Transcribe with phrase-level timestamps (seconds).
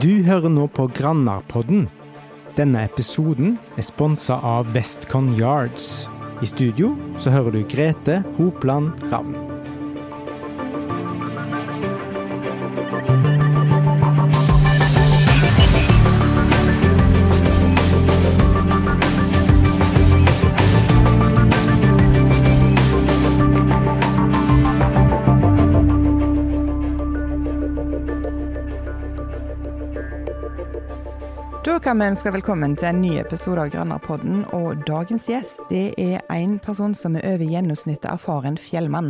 [0.00, 1.88] Du hører nå på Grannarpodden.
[2.56, 6.08] Denne episoden er sponsa av Westcon Yards.
[6.40, 9.49] I studio så hører du Grete Hopland Ravn.
[31.90, 34.44] Da vi ønske velkommen til en ny episode av Grønnerpodden.
[34.54, 39.08] Og dagens gjest det er en person som er over gjennomsnittet erfaren fjellmann.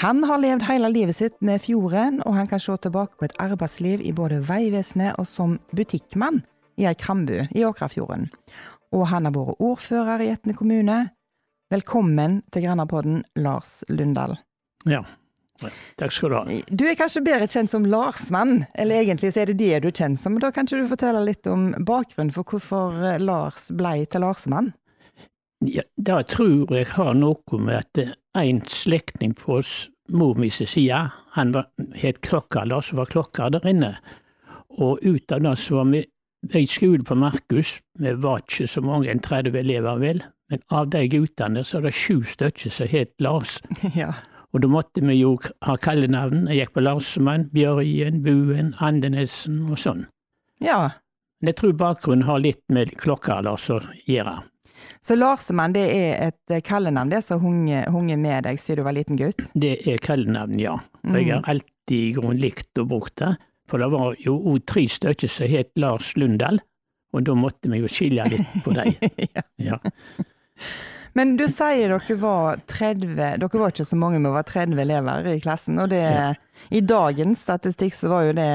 [0.00, 3.36] Han har levd hele livet sitt med fjorden, og han kan se tilbake på et
[3.44, 6.40] arbeidsliv i både Vegvesenet og som butikkmann
[6.80, 8.30] i ei krambu i Åkrafjorden.
[8.96, 10.98] Og han har vært ordfører i Etne kommune.
[11.68, 14.38] Velkommen til Grønnerpodden, Lars Lundahl.
[14.88, 15.04] Ja,
[16.00, 16.60] takk skal du ha.
[16.68, 19.98] Du er kanskje bedre kjent som Larsmann, eller egentlig så er det det du er
[19.98, 20.36] kjent som.
[20.36, 24.26] men Da kan ikke du fortelle litt om bakgrunnen for hvorfor eh, Lars blei til
[24.26, 24.72] Larsmann?
[25.64, 30.68] Ja, det tror jeg har noe med at en slektning på oss mor mi sin
[30.68, 30.98] side,
[31.32, 33.96] han var, het Klokker, Lars var klokker der inne.
[34.76, 36.04] Og ut av det så var vi
[36.54, 40.90] i skole på Markus, vi var ikke så mange, en 30 elever vel, men av
[40.92, 43.58] de guttene så er det sju stykker som het Lars.
[43.96, 44.12] ja.
[44.56, 45.34] Og da måtte vi jo
[45.66, 46.46] ha kallenavn.
[46.48, 50.06] Jeg gikk på Larsemann, Bjørgen, Buen, Andenesen og sånn.
[50.64, 50.86] ja.
[51.42, 53.76] Men jeg tror bakgrunnen har litt med klokka Lars å
[54.08, 54.38] gjøre.
[55.04, 58.96] Så Larsemann det er et eh, kallenavn det som hunget med deg siden du var
[58.96, 59.44] liten gutt?
[59.52, 60.78] Det er kallenavn, ja.
[61.04, 63.34] Og jeg har alltid i grunnen likt å bruke det.
[63.68, 66.62] For det var jo òg tre stykker som het Lars Lundahl,
[67.12, 68.96] og da måtte vi jo skille litt på dem.
[69.36, 69.44] ja.
[69.60, 69.78] Ja.
[71.16, 75.28] Men du sier dere var 30, dere var ikke så mange, men var 30 elever
[75.30, 75.78] i klassen.
[75.80, 76.02] Og det,
[76.68, 78.48] i dagens statistikk så var jo det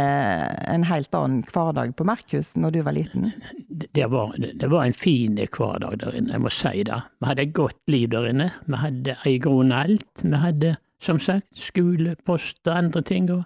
[0.70, 3.32] en helt annen hverdag på Merkhus når du var liten.
[3.68, 7.00] Det var, det var en fin hverdag der inne, jeg må si det.
[7.18, 8.52] Vi hadde et godt liv der inne.
[8.68, 10.22] Vi hadde i grunnen alt.
[10.22, 13.32] Vi hadde som sagt skole, post og andre ting.
[13.34, 13.42] og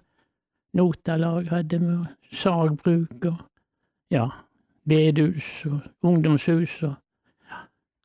[0.75, 1.97] Notalag hadde vi,
[2.35, 3.39] sagbruk og
[4.11, 4.27] ja,
[4.83, 6.81] bedehus og ungdomshus.
[6.83, 6.99] og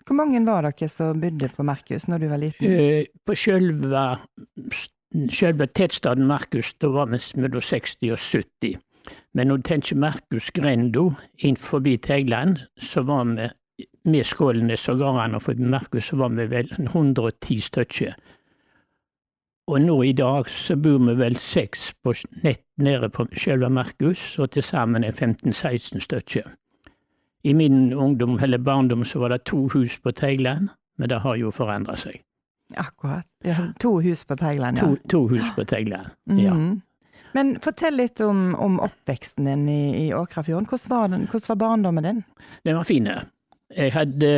[0.07, 2.67] Hvor mange var dere som bodde på Merkus når du var liten?
[2.67, 4.05] Eh, På sjølve,
[5.31, 8.79] sjølve tettstaden Merkus da var vi mellom 60 og 70.
[9.35, 10.51] Men når du tenker Merkus
[11.39, 13.49] inn forbi Tegland, så var vi
[14.05, 18.15] med Skålenes og gårdene og forbi Merkus, så var vi vel 110 stykker.
[19.71, 24.39] Og nå i dag så bor vi vel seks på nett nede på sjølve Merkus,
[24.39, 26.49] og til sammen er 15-16 stykker.
[27.43, 30.69] I min ungdom, eller barndom, så var det to hus på Tegland,
[30.99, 32.21] men det har jo forandra seg.
[32.77, 33.27] Akkurat.
[33.45, 34.85] Ja, to hus på Tegland, ja.
[34.85, 36.55] To, to hus på Tegland, ja.
[36.55, 36.81] Mm.
[37.33, 40.67] Men fortell litt om, om oppveksten din i, i Åkrafjorden.
[40.67, 42.23] Hvordan var, den, hvordan var barndommen din?
[42.67, 43.07] Den var fin.
[43.77, 44.31] Jeg hadde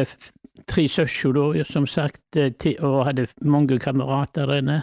[0.69, 2.53] tre søsken da, som sagt, eh,
[2.85, 4.83] og hadde mange kamerater der inne.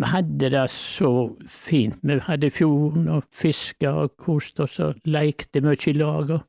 [0.00, 1.10] Vi hadde det så
[1.46, 2.00] fint.
[2.02, 6.40] Vi hadde fjorden og fiska og koste oss og lekte mye i lag og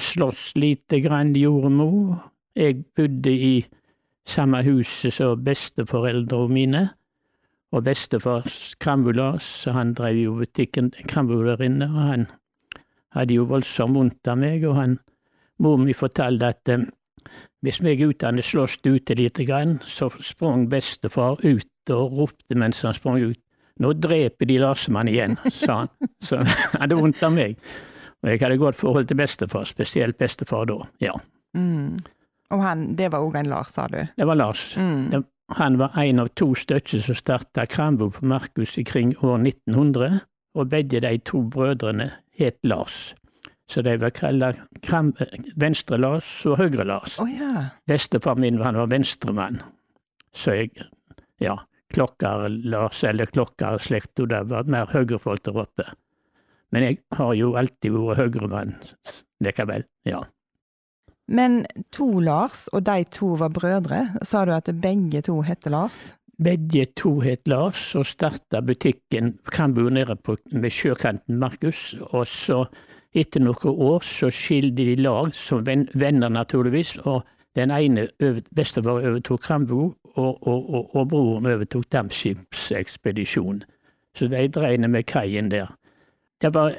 [0.00, 2.32] sloss lite grann, gjorde mor.
[2.56, 3.54] Jeg bodde i
[4.26, 6.82] samme huset som besteforeldrene mine.
[7.70, 8.48] Og bestefar
[8.82, 12.26] Krambulas, han drev jo butikken Krambu der inne, og han
[13.14, 14.96] hadde jo voldsomt vondt av meg, og han,
[15.62, 16.88] mor mi fortalte at eh,
[17.62, 22.96] hvis vi guttene sloss ute lite grann, så sprang bestefar ut og ropte mens han
[22.96, 23.38] sprang ut.
[23.80, 25.90] Nå dreper de Larsemann igjen, sa han.
[26.24, 26.50] Så han
[26.80, 27.60] hadde vondt av meg.
[28.20, 31.14] Og jeg hadde godt forhold til bestefar, spesielt bestefar da, ja.
[31.56, 31.98] Mm.
[32.50, 34.00] Og han, det var òg en Lars, sa du?
[34.16, 34.64] Det var Lars.
[34.76, 35.22] Mm.
[35.58, 40.20] Han var en av to stykker som starta Krambo på Markus kring år 1900,
[40.54, 43.14] og begge de to brødrene het Lars.
[43.70, 44.52] Så de var kalla
[45.62, 47.20] Venstre-Lars og Høyre-Lars.
[47.22, 47.68] Oh, ja.
[47.86, 49.60] Bestefar min han var venstremann,
[50.34, 50.88] så jeg,
[51.38, 51.56] ja,
[51.94, 55.86] Klokker-Lars eller Klokker-slekta, det var mer høyrefolk der oppe.
[56.70, 58.76] Men jeg har jo alltid vært høyremann
[59.44, 60.22] likevel, ja.
[61.30, 61.64] Men
[61.94, 64.00] to Lars, og de to var brødre.
[64.26, 66.10] Sa du at begge to heter Lars?
[66.42, 71.94] Begge to het Lars og starta butikken Krambu nede på, ved sjøkanten Markus.
[72.00, 72.64] Og så,
[73.14, 76.96] etter noen år, så skilte de lag, som ven, venner naturligvis.
[77.04, 77.22] Og
[77.58, 78.08] den ene
[78.56, 83.62] bestefar overtok Krambu, og, og, og, og broren overtok Dampskipsekspedisjonen.
[84.16, 85.70] Så de drev med kaien der.
[86.40, 86.72] Det var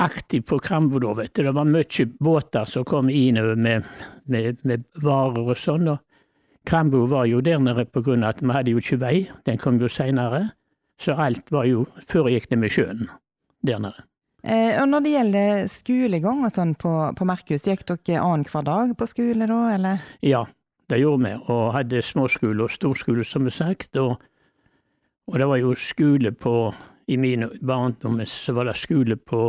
[0.00, 1.42] aktivt på Krambu da, vet du.
[1.44, 3.84] Det var mye båter som kom innover med,
[4.24, 5.90] med, med varer og sånn.
[5.92, 6.00] og
[6.64, 9.60] Krambo var jo der nede på grunn av at vi hadde jo ikke vei, den
[9.60, 10.46] kom jo seinere.
[11.02, 13.08] Så alt var jo Før gikk det med sjøen.
[13.62, 14.06] der nede.
[14.42, 18.94] Eh, og når det gjelder skolegang og sånn på, på Merkhus, gikk dere annenhver dag
[18.98, 20.00] på skole da, eller?
[20.22, 20.46] Ja,
[20.90, 23.96] det gjorde vi, og hadde småskole og storskole, som er sagt.
[24.02, 24.16] Og,
[25.30, 26.72] og det var jo skole på
[27.06, 29.40] I min barndom så var det skole på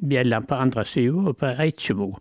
[0.00, 2.12] Bjelland på andre sida og på Eikjemo.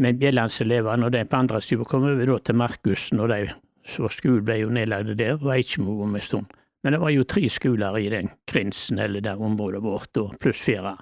[0.00, 3.50] Men Bjellandselevene og de på andre sida kom over til Markussen, og de
[3.88, 6.52] så skolen ble jo nedlagt der, og Eikjemo om en stund.
[6.82, 10.60] Men det var jo tre skoler i den krinsen, eller det området vårt, og pluss
[10.64, 10.94] fire.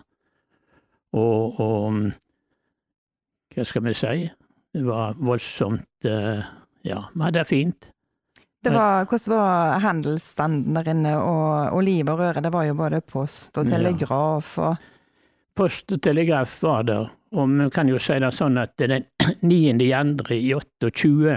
[1.14, 2.00] Og, og
[3.54, 4.26] hva skal vi si,
[4.74, 6.42] det var voldsomt eh,
[6.86, 7.88] Ja, vi hadde det fint.
[8.64, 12.42] Det var, hvordan var handelsstanden der inne, og, og liv og røre?
[12.42, 14.76] Det var jo både post og telegraf og
[15.58, 19.08] Post og telegraf var der, og vi kan jo si det sånn at den
[19.42, 19.88] 9.
[19.90, 21.32] andre i 28,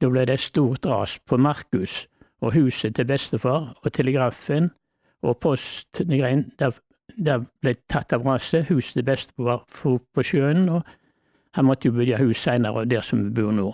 [0.00, 2.06] da ble det et stort ras på Markus
[2.40, 4.70] og huset til bestefar og telegrafen
[5.22, 6.46] og postgreien.
[6.58, 6.72] Der,
[7.20, 8.66] der ble tatt av raset.
[8.72, 10.88] Huset til bestefar for på sjøen, og
[11.52, 13.68] han måtte jo bygge hus seinere, der som vi bor nå.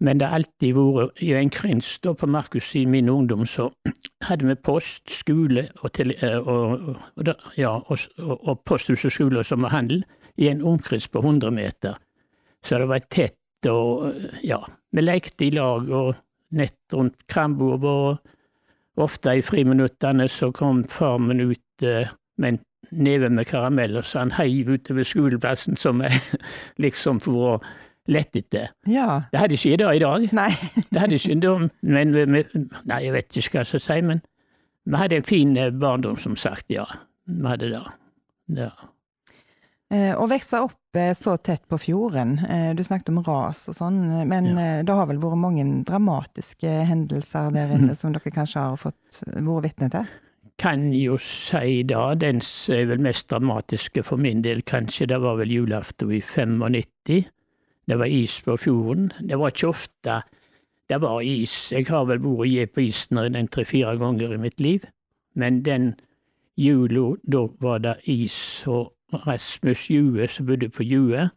[0.00, 3.68] Men det har alltid vært i en krins da på Markus i min ungdom, så
[4.26, 9.76] hadde vi post, skole og, til, og, og, ja, og posthus og skole som var
[9.76, 10.02] handel
[10.36, 11.98] i en omkrets på 100 meter.
[12.64, 13.38] Så det var tett
[13.70, 14.10] og
[14.44, 14.58] ja,
[14.92, 16.14] vi lekte i lag og
[16.54, 18.18] nett rundt krambordet vår.
[19.04, 22.60] Ofte i friminuttene så kom far min ut eh, med en
[22.94, 26.14] neve med karameller så han heiv utover skoleplassen som er
[26.84, 27.54] liksom for å
[28.10, 28.70] lette etter.
[28.90, 29.24] Ja.
[29.32, 30.28] Det hadde ikke det i dag.
[30.36, 30.50] Nei.
[30.90, 34.24] det hadde ikke da, men Nei, jeg vet ikke hva jeg skal si, men
[34.84, 36.84] vi hadde en fin eh, barndom, som sagt, ja.
[37.24, 37.84] Vi hadde det.
[38.58, 38.72] Ja.
[39.92, 43.76] Eh, å vokse opp eh, så tett på fjorden, eh, du snakket om ras og
[43.76, 44.82] sånn, men ja.
[44.86, 49.68] det har vel vært mange dramatiske hendelser der inne som dere kanskje har fått vært
[49.68, 50.12] vitne til?
[50.60, 52.02] Kan jo si det.
[52.22, 56.20] Den som er vel mest dramatiske for min del, kanskje, det var vel julaften i
[56.22, 57.24] 95.
[57.88, 59.12] Det var is på fjorden.
[59.20, 60.22] Det var ikke ofte
[60.88, 61.72] det var is.
[61.72, 64.84] Jeg har vel vært på isen en tre-fire ganger i mitt liv,
[65.34, 65.94] men den
[66.56, 68.64] jula, da var det is.
[68.66, 68.92] og
[69.26, 71.30] Rasmus Jue som bodde på Jue,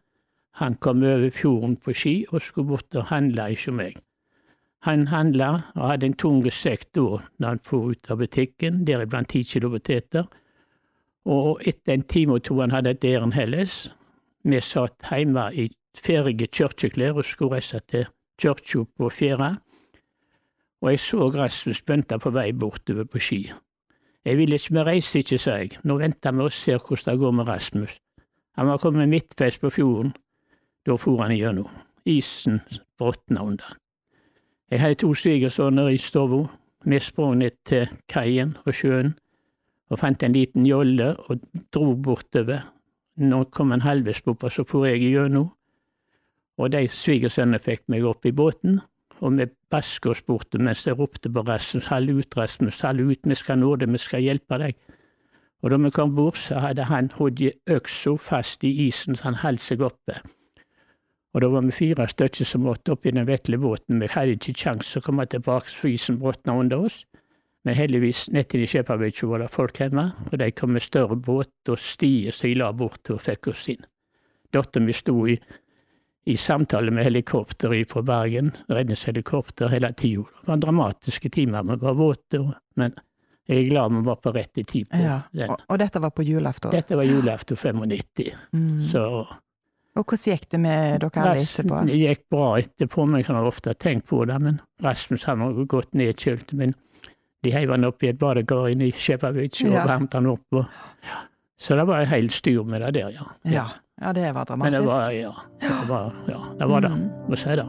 [0.58, 3.96] han kom over fjorden på ski og skulle bort og handle hos meg.
[4.82, 9.28] Han handla og hadde en tung sekk da når han for ut av butikken, deriblant
[9.28, 10.26] ti kilo poteter,
[11.24, 13.88] og etter en time og to han hadde et ærend helles.
[14.44, 15.68] Vi satt hjemme i
[15.98, 18.06] ferdige kirkeklær og skulle reise til
[18.40, 19.54] kirka på Fjæra,
[20.80, 23.40] og jeg så Rasmus Bønta på vei bortover på ski.
[24.24, 27.20] Jeg vil ikke, vi reiser ikke, sa jeg, nå venter vi og ser hvordan det
[27.20, 27.98] går med Rasmus.
[28.58, 30.14] Han var kommet midtveis på fjorden,
[30.86, 31.70] da for han igjennom.
[32.06, 32.60] Isen
[32.98, 33.76] bråtna under.
[34.70, 36.46] Jeg hadde to svigersønner i stua.
[36.84, 39.14] Vi sprang ned til kaien og sjøen
[39.88, 41.40] og fant en liten jolle og
[41.74, 42.66] dro bortover.
[43.18, 45.48] Nå kom han halvveis bort, så for jeg igjennom.
[46.58, 48.80] Og de svigersønnene fikk meg opp i båten,
[49.18, 53.26] og vi baska oss borte mens jeg ropte på Rasmus, hold ut, Rasmus, hold ut,
[53.26, 54.78] vi skal nå det, vi skal hjelpe deg.
[55.62, 59.40] Og da vi kom bort, så hadde han hodet øksa fast i isen så han
[59.42, 60.20] holdt seg oppe.
[61.34, 64.38] Og da var vi fire stykker som måtte opp i den vetle båten, vi hadde
[64.38, 67.02] ikke kjangs å komme tilbake, for isen bråtna under oss.
[67.66, 71.68] Men heldigvis, nett i Skjepavíkja var det folk hjemme, og de kom med større båt
[71.68, 73.82] og stier som de la bort og fikk oss inn.
[74.54, 75.34] Dattera mi sto i
[76.28, 80.26] i samtale med helikopter fra Bergen, redningshelikopter hele tida.
[80.40, 81.62] Det var dramatiske timer.
[81.62, 82.40] Vi var våte,
[82.76, 82.96] men
[83.48, 85.22] jeg er glad vi var på rett tid på ja.
[85.48, 86.70] Og, og, dette var på julaften?
[86.74, 88.34] Dette var julaften 95.
[88.52, 88.82] Mm.
[88.90, 89.04] Så
[89.98, 91.78] og hvordan gikk det med dere alle etterpå?
[91.88, 94.36] Det gikk bra etterpå, men jeg har ofte tenkt på det.
[94.44, 96.52] Men Rasmus han har gått nedkjølt.
[96.60, 96.76] Men
[97.42, 99.86] de heiv han opp i et badekar inne i Skjepavík og ja.
[99.88, 100.60] varmte han opp.
[100.60, 100.68] Og,
[101.08, 101.24] ja.
[101.58, 103.26] Så det var helt styr med det der, ja.
[103.42, 103.66] ja.
[104.00, 104.72] Ja, det var dramatisk.
[104.72, 105.34] Men det var, ja.
[105.60, 106.88] Det var, ja, det, var det.
[106.88, 107.08] Mm.
[107.28, 107.66] Må si det.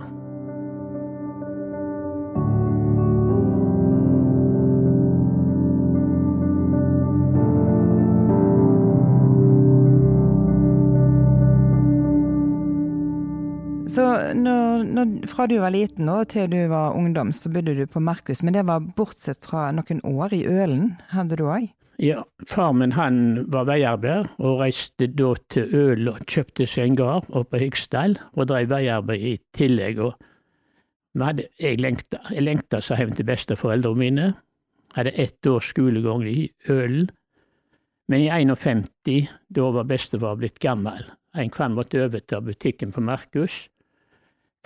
[13.90, 14.06] Så
[14.38, 18.00] når, når, fra du var liten og til du var ungdom, så bodde du på
[18.00, 21.72] Markus, men det var bortsett fra noen år i Ølen, hadde du òg?
[22.00, 26.96] Ja, far min han var veiarbeider, og reiste da til Øl og kjøpte seg en
[26.96, 30.00] gard oppe i Hyksdal, og drev veiarbeid i tillegg.
[30.00, 30.14] og
[31.60, 34.34] Jeg lengta, jeg lengta så hjem til besteforeldrene mine.
[34.96, 37.10] Hadde ett års skolegang i Ølen.
[38.08, 41.04] Men i 51, da var bestefar blitt gammel.
[41.36, 43.68] En kvann måtte overta butikken på Markus.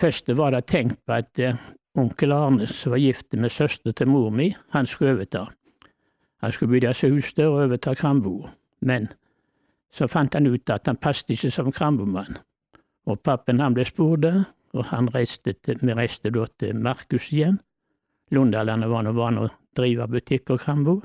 [0.00, 1.58] Først var det tenkt på at eh,
[1.98, 5.48] onkel Arne, som var gift med søster til mor mi, han skulle overta.
[6.44, 9.08] Han skulle bygge seg hus der og overta Krambo, men
[9.94, 12.40] Så fant han ut at han passet ikke som krambomann.
[13.06, 14.24] Og pappen han ble spurt,
[14.74, 17.60] og han reiste til, vi reiste da til Markus igjen.
[18.34, 19.46] Lundalandet var nå vant å
[19.78, 20.96] drive butikk og krambo.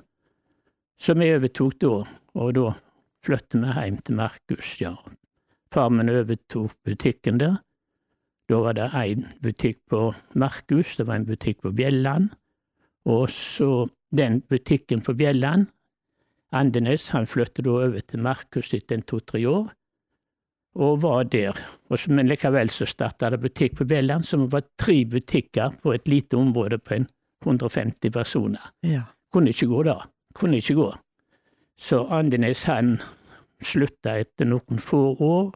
[0.98, 1.94] Så vi overtok da,
[2.34, 2.72] og da
[3.22, 4.96] flyttet vi hjem til Markus, ja.
[5.70, 7.60] Far min overtok butikken der.
[8.50, 12.32] Da var det én butikk på Markus, det var en butikk på Bjelland.
[13.06, 15.68] Og så den butikken på Bjelland,
[16.52, 19.68] Andenes, han flyttet da over til Markus etter en to-tre år,
[20.80, 21.58] og var der.
[21.90, 25.94] Og så, men likevel så starta det butikk på Bjelland, som var tre butikker på
[25.94, 27.08] et lite område på en
[27.46, 28.72] 150 personer.
[28.84, 29.04] Ja.
[29.34, 30.00] Kunne ikke gå da.
[30.34, 30.90] Kunne ikke gå.
[31.78, 32.98] Så Andenes han
[33.62, 35.54] slutta etter noen få år,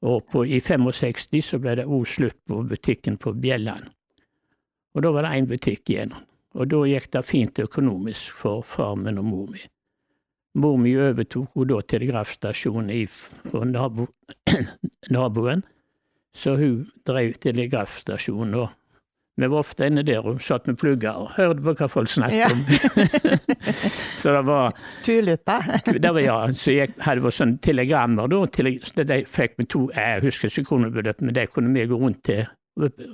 [0.00, 3.90] og på, i 65 så ble det òg slutt på butikken på Bjelland.
[4.96, 6.14] Og da var det én butikk igjen.
[6.58, 9.60] Og da gikk det fint økonomisk for far min og mor mi.
[10.58, 13.06] Mor mi overtok hun da telegrafstasjonen i-
[13.70, 14.08] nabo,
[15.14, 15.62] naboen,
[16.34, 18.52] så hun drev telegrafstasjonen.
[18.58, 18.68] da.
[19.40, 22.36] vi var ofte inne der og satt med plugger og hørte på hva folk snakket
[22.36, 22.50] Ja.
[22.50, 22.60] om.
[24.20, 24.74] så det var
[25.06, 25.56] Tullete.
[26.24, 28.42] ja, så jeg hadde vært sånne telegrammer, da.
[28.52, 32.22] Tele, de fikk vi to, jeg husker ikke kronebeløp, men de kunne vi gå rundt
[32.26, 32.44] til.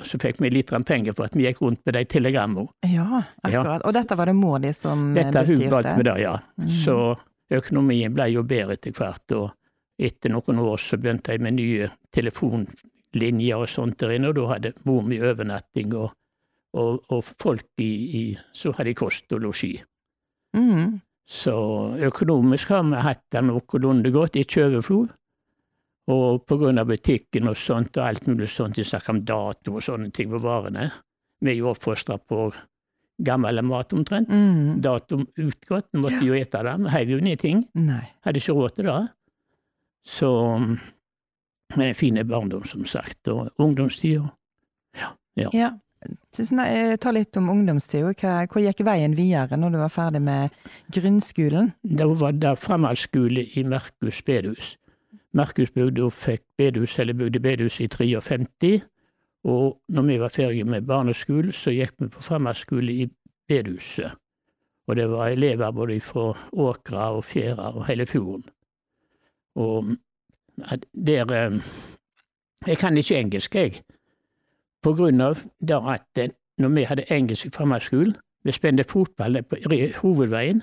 [0.07, 2.69] Så fikk vi litt penger for at vi gikk rundt med de telegrammene.
[2.87, 3.85] Ja, akkurat.
[3.87, 5.43] Og dette var det mor di som bestyrte?
[5.43, 6.35] Dette hun valgte med det, ja.
[6.61, 6.69] Mm.
[6.83, 6.97] Så
[7.57, 9.37] økonomien ble jo bedre etter hvert.
[9.37, 9.51] Og
[9.99, 14.47] etter noen år så begynte jeg med nye telefonlinjer og sånt der inne, og da
[14.55, 16.15] hadde mor mi overnatting, og,
[16.77, 19.77] og, og folk i, i Så hadde jeg kost og losji.
[20.57, 21.01] Mm.
[21.27, 21.55] Så
[22.07, 25.15] økonomisk har vi hatt det noenlunde godt, ikke overflod.
[26.07, 26.45] Og
[26.79, 30.31] av butikken og sånt, og alt mulig sånt, de snakker om dato og sånne ting
[30.31, 30.93] på varene.
[31.43, 32.53] Vi er jo oppfostra på
[33.27, 34.29] gammel mat omtrent.
[34.31, 34.81] Mm.
[34.85, 36.77] Dato utgått, vi måtte jo ete det.
[36.85, 37.65] Vi heiv jo ned ting.
[37.75, 38.05] Nei.
[38.25, 39.01] Hadde ikke råd til det.
[40.07, 40.31] Så
[41.77, 44.29] Men en fin barndom, som sagt, og ungdomstida.
[45.37, 45.51] Ja.
[45.53, 45.71] ja.
[46.07, 48.13] eh, Ta litt om ungdomstida.
[48.15, 50.51] Hva- Hvor gikk veien videre når du var ferdig med
[50.95, 51.73] grunnskolen?
[51.83, 54.77] Da var det framhaldsskole i Merkhus bedehus.
[55.37, 58.83] Markus bygde og fikk bedehus, eller bygde bedehus i 53.
[59.45, 63.09] Og når vi var ferdige med barneskolen, så gikk vi på framhaldsskole i
[63.49, 64.11] bedehuset.
[64.87, 68.45] Og det var elever både fra Åkra og Fjæra og hele fjorden.
[69.55, 69.85] Og
[71.07, 71.63] der eh,
[72.67, 73.83] Jeg kan ikke engelsk, jeg.
[74.83, 75.39] På grunn av
[75.69, 79.57] det at eh, når vi hadde engelsk i framhaldsskolen, vi spente fotball på
[80.01, 80.63] hovedveien,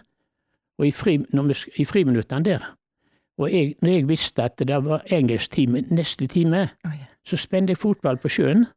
[0.77, 2.75] og i, fri, vi, i friminuttene der.
[3.41, 6.99] Og jeg, når jeg visste at det var engelsktime neste time, Oi.
[7.25, 8.67] så spente jeg fotball på sjøen.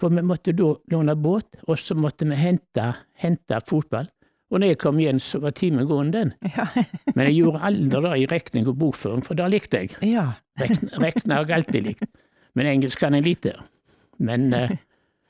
[0.00, 2.86] For vi måtte da låne båt, og så måtte vi hente,
[3.20, 4.08] hente fotball.
[4.50, 6.32] Og når jeg kom igjen, så var timen gående, den.
[6.56, 6.66] Ja.
[7.14, 9.96] Men jeg gjorde aldri det i regning og bokføring, for det likte jeg.
[10.02, 10.30] ja.
[10.60, 12.08] Rekne har jeg alltid likt.
[12.54, 13.52] Men engelsk kan jeg lite.
[14.18, 14.72] Men eh,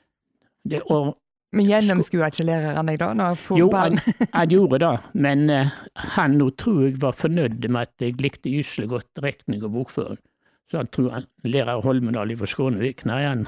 [0.69, 1.17] det, og,
[1.51, 3.09] Men gjennomskua ikke læreren deg da?
[3.13, 3.69] Når Jo,
[4.33, 5.71] Han gjorde det, men uh,
[6.15, 10.19] han nå tror jeg var fornøyd med at jeg likte gyselig godt regning og bokføring.
[10.71, 13.03] Så han tror han lærer Holmedal fra Skånevik.
[13.05, 13.47] Nei, han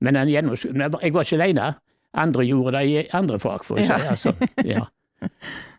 [0.00, 1.74] Men han gjennomskua Men jeg var- ikke alene.
[2.14, 3.98] Andre gjorde det i andre fag, for å si Ja.
[3.98, 4.08] det.
[4.10, 4.32] Altså.
[4.64, 4.84] Ja.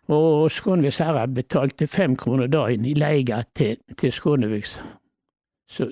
[0.09, 4.79] Og Skåneviks herre betalte fem kroner dagen i leie til, til Skåneviks.
[5.69, 5.87] Så,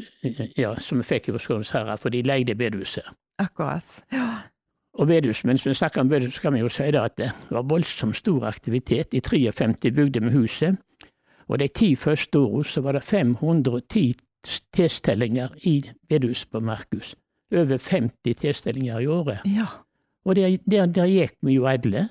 [0.57, 3.05] ja, som vi fikk fra Skåneviks herre, for de leide bedehuset.
[3.39, 4.01] Akkurat.
[4.11, 4.25] Ja.
[4.99, 8.15] Og Vedhus, mens vi snakker om Vedhus, kan vi jo si at det var voldsomt
[8.15, 9.13] stor aktivitet.
[9.13, 10.75] I 53 bygde med huset,
[11.47, 14.15] og de ti første årene så var det 510
[14.73, 17.15] tilstelninger i Vedhus på Markus.
[17.51, 19.39] Over 50 tilstelninger i året.
[19.45, 19.65] ja.
[20.25, 22.09] Og der, der, der gikk vi jo alle.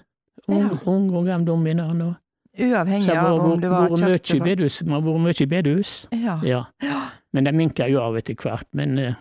[0.48, 0.90] Unge, Ja.
[0.90, 1.52] ung og gamle.
[1.52, 2.14] Og,
[2.58, 6.08] Uavhengig av om du var kjøpt Vi har vært mye i bedehus.
[6.12, 6.40] Ja.
[6.42, 6.62] Ja.
[6.82, 7.00] Ja.
[7.32, 8.66] Men det minka jo av etter hvert.
[8.72, 9.14] Men eh,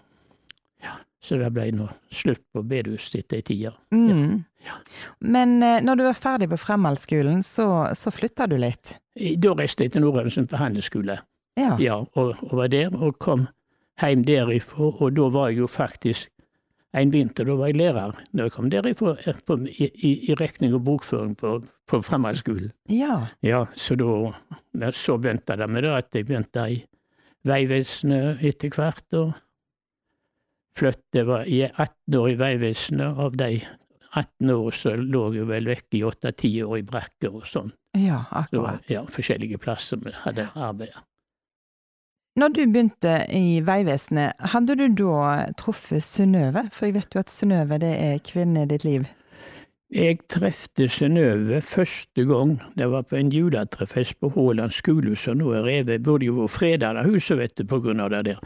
[1.24, 3.74] så det ble nå slutt på bedehus etter ei tida.
[3.92, 4.44] Mm.
[4.66, 4.78] Ja.
[5.20, 8.96] Men eh, når du var ferdig på fremhaldsskolen, så, så flytta du litt?
[9.16, 11.20] Da reiste jeg til Nordhaugesund på handelsskole,
[11.60, 11.74] Ja.
[11.82, 13.48] ja, og, og var der, og kom
[14.00, 16.30] hjem derifra, og da var jeg jo faktisk
[16.98, 20.38] en vinter, da var jeg lærer når jeg kom derifra eh, på, i, i, i
[20.40, 21.58] regning og bokføring på,
[21.88, 22.72] på fremhaldsskolen.
[22.90, 23.26] Ja.
[23.46, 26.80] Ja, så da så begynte det med det at jeg begynte i
[27.48, 29.36] Vegvesenet etter hvert, og
[30.80, 33.20] flyttet var i 18 år i Vegvesenet.
[33.20, 33.52] Av de
[34.12, 37.74] 18 år så lå jeg vel vekk i 8-10 år i brakker og sånn.
[37.98, 38.84] Ja, akkurat.
[38.86, 41.04] Så, ja, forskjellige plasser vi hadde arbeidet.
[42.40, 46.70] Når du begynte i Vegvesenet, hadde du da truffet Synnøve?
[46.72, 49.10] For jeg vet jo at Synnøve det er kvinnen i ditt liv.
[49.90, 52.60] Jeg trefte Synnøve første gang.
[52.78, 56.06] Det var på en juletrefest på Håland skolehus, som nå er revet.
[56.06, 58.44] Burde jo vært freda, det huset, vet du, på grunn av det der.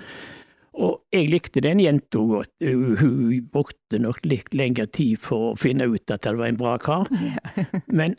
[0.74, 2.52] Og jeg likte den jenta godt.
[2.64, 6.58] Hun hun brukte nok litt lengre tid for å finne ut at det var en
[6.58, 7.10] bra kar.
[8.00, 8.18] Men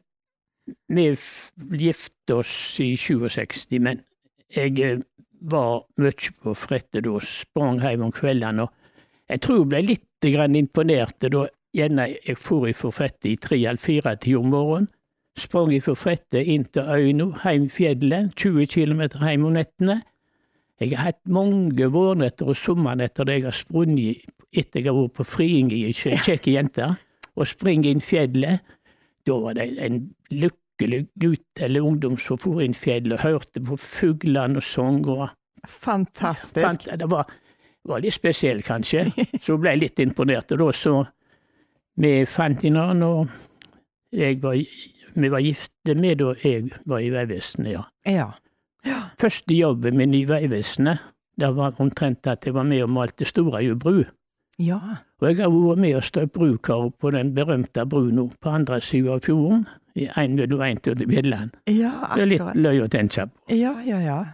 [0.89, 1.09] vi
[1.79, 4.01] gifte oss i 67, men
[4.55, 5.03] jeg eh,
[5.45, 10.57] var mye på frettet da, sprang hjem om kveldene, og jeg tror jeg ble litt
[10.57, 11.45] imponert da
[11.75, 14.91] gjerne jeg for i frettet i tre eller fire tider om morgenen.
[15.37, 20.03] Sprang i frettet inn til øyna, heim fjellet, 20 km hjem om nettene.
[20.83, 25.15] Jeg har hatt mange vårnetter og sommernetter der jeg har sprunget etter jeg har vært
[25.21, 26.97] på friing i kje- kjekke jenter,
[27.37, 28.61] og springer inn fjellet.
[29.27, 30.01] Da var det en
[30.31, 35.01] lykkelig gutt eller ungdom som for inn fjellet og hørte på fuglene og sang.
[35.67, 36.61] Fantastisk.
[36.67, 37.27] fant, Det var,
[37.89, 39.07] var litt spesielt, kanskje.
[39.45, 40.53] Så ble jeg litt imponert.
[40.53, 40.95] Og da så
[41.97, 43.29] Vi fant hverandre, og
[44.13, 44.57] jeg var,
[45.15, 47.83] vi var gifte med da jeg var i Vegvesenet, ja.
[48.11, 48.33] Ja.
[49.21, 50.99] Første jobben min i Vegvesenet,
[51.41, 54.03] det var omtrent at jeg var med og malte Storajubru.
[54.03, 54.05] bru.
[54.59, 54.79] Ja.
[55.21, 59.17] Og jeg har vært med og støpt brukar på den berømte brua på andre sida
[59.17, 61.51] av fjorden, i en mellom en til Bjelland.
[61.67, 63.55] Ja, Det er litt løy løye å tenke på.
[63.55, 64.25] Ja, ja, ja.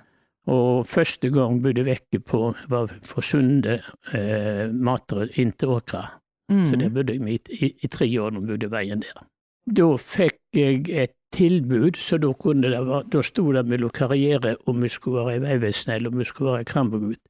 [0.46, 6.08] Og første gang bodde vekke på var fra Sunde, eh, Matrød inn til Åkra.
[6.50, 6.94] Så der Mm.
[6.94, 9.26] bodde jeg i, i, i tre år da bodde veien der.
[9.72, 14.56] Da fikk jeg et tilbud, så da, kunne det være, da sto det mellom karriere
[14.66, 17.20] om vi skulle være i Vegvesenet eller om vi skulle være i Krambergut.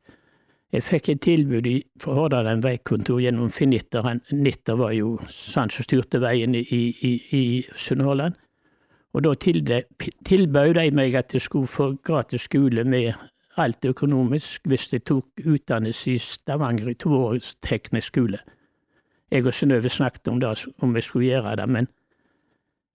[0.73, 4.03] Jeg fikk et tilbud i, fra Hordaland veikontor gjennom Finitter.
[4.07, 5.17] Han, Nitter var jo
[5.55, 7.43] han som styrte veien i, i, i
[7.75, 8.39] Sunnhordland.
[9.13, 13.13] Og da tilbød de meg at jeg skulle få gratis skole med
[13.59, 18.39] alt økonomisk hvis jeg tok utdannelse i Stavanger i toårsteknisk skole.
[19.31, 21.89] Jeg og Synnøve snakket om det, om jeg skulle gjøre det, men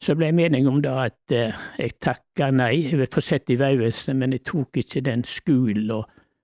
[0.03, 2.73] så ble jeg mening om det at eh, jeg takka nei.
[2.89, 6.03] Jeg vil få sett i Vegvesenet, men jeg tok ikke den skolen.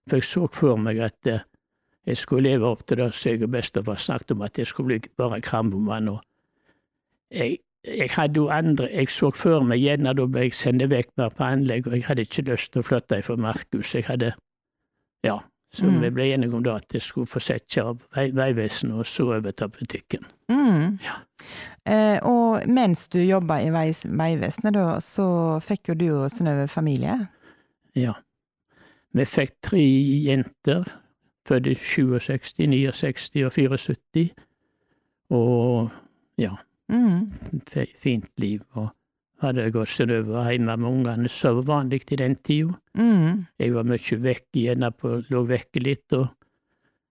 [0.09, 1.43] For jeg så for meg at eh,
[2.07, 5.11] jeg skulle leve opp til det som jeg og snakket om, at jeg skulle bli
[5.17, 6.09] bare krambomann.
[7.31, 11.09] jeg, jeg hadde jo andre Jeg så for meg gjerne da ble jeg sendt vekk
[11.17, 13.95] mer på anlegg, og jeg hadde ikke lyst til å flytte fra Markus.
[13.95, 14.33] Jeg hadde
[15.23, 15.39] Ja.
[15.73, 16.01] Så Mm.
[16.01, 19.67] vi ble enige om da at jeg skulle få sette av Vegvesenet og så overta
[19.67, 20.25] butikken.
[20.49, 20.99] Mm.
[21.03, 21.15] Ja.
[21.85, 27.27] Eh, og mens du jobba i Vegvesenet, da, så fikk jo du og Synnøve familie.
[27.95, 28.13] Ja.
[29.13, 29.79] Vi fikk tre
[30.25, 30.83] jenter,
[31.47, 34.29] født i 67, 69 og 74.
[35.29, 35.89] Og
[36.37, 36.51] ja,
[36.89, 37.31] Mm.
[37.97, 38.61] fint liv.
[38.73, 38.89] Og
[39.41, 42.75] hadde det gått Synnøve hjemme med ungene, så var vanlig i den tida.
[42.97, 43.47] Mm.
[43.59, 46.29] Jeg var mye vekk igjen, på, lå vekke litt, og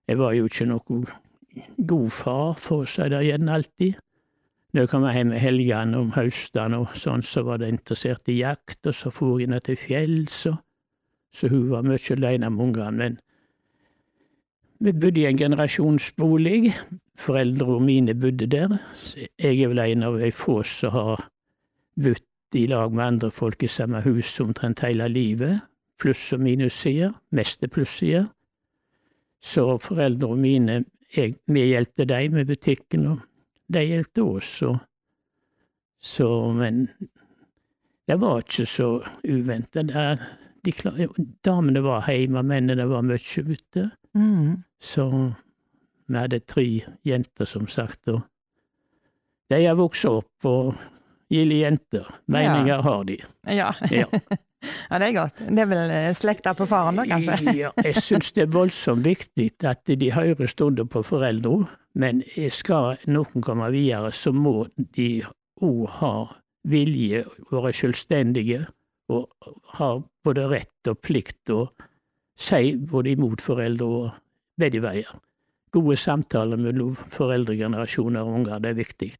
[0.08, 1.04] jeg var jo ikke noen
[1.90, 3.98] god far, for å si det igjen, alltid.
[4.70, 8.38] Når jeg kom hjem i helgene om høstene og sånn, så var det interessert i
[8.38, 10.60] jakt, og så for jeg ned til fjells, og
[11.34, 12.96] så hun var mye alene med ungene.
[13.00, 13.18] Men
[14.80, 16.72] vi bodde i en generasjonsbolig,
[17.20, 18.78] foreldrene mine bodde der.
[18.94, 21.29] Så Jeg er vel en av de få som har
[22.02, 25.60] bodd i lag med andre folk i samme hus omtrent hele livet
[26.00, 28.26] pluss- og minussider, meste er plussider.
[29.40, 30.84] Så foreldrene mine,
[31.16, 33.18] jeg, vi hjelpte dem med butikken, og
[33.72, 34.62] de hjelpte oss.
[34.62, 34.78] Og,
[36.00, 36.88] så, men
[38.08, 38.90] det var ikke så
[39.24, 39.82] uventa.
[40.64, 40.72] De,
[41.44, 43.90] damene var hjemme, mennene var mye ute.
[44.14, 44.62] Mm.
[44.80, 45.08] Så
[46.06, 46.66] vi hadde tre
[47.06, 48.20] jenter, som sagt, og
[49.50, 50.74] de har vokst opp og
[51.30, 52.06] gilde jenter.
[52.26, 53.18] Meninger har de.
[53.46, 53.70] Ja.
[53.90, 54.06] Ja.
[54.90, 55.42] ja, det er godt.
[55.46, 57.54] Det er vel eh, slekta på faren da, kanskje?
[57.56, 61.64] Ja, jeg syns det er voldsomt viktig at de hører stunder på foreldre,
[61.94, 62.22] men
[62.54, 65.22] skal noen komme videre, så må de
[65.60, 66.14] òg ha
[66.70, 68.66] vilje, være selvstendige
[69.10, 71.64] og ha både rett og plikt å
[72.40, 74.12] si både imot foreldre og
[74.60, 75.10] begge veier.
[75.70, 79.10] Gode samtaler mellom foreldregenerasjoner og unger, det er viktig.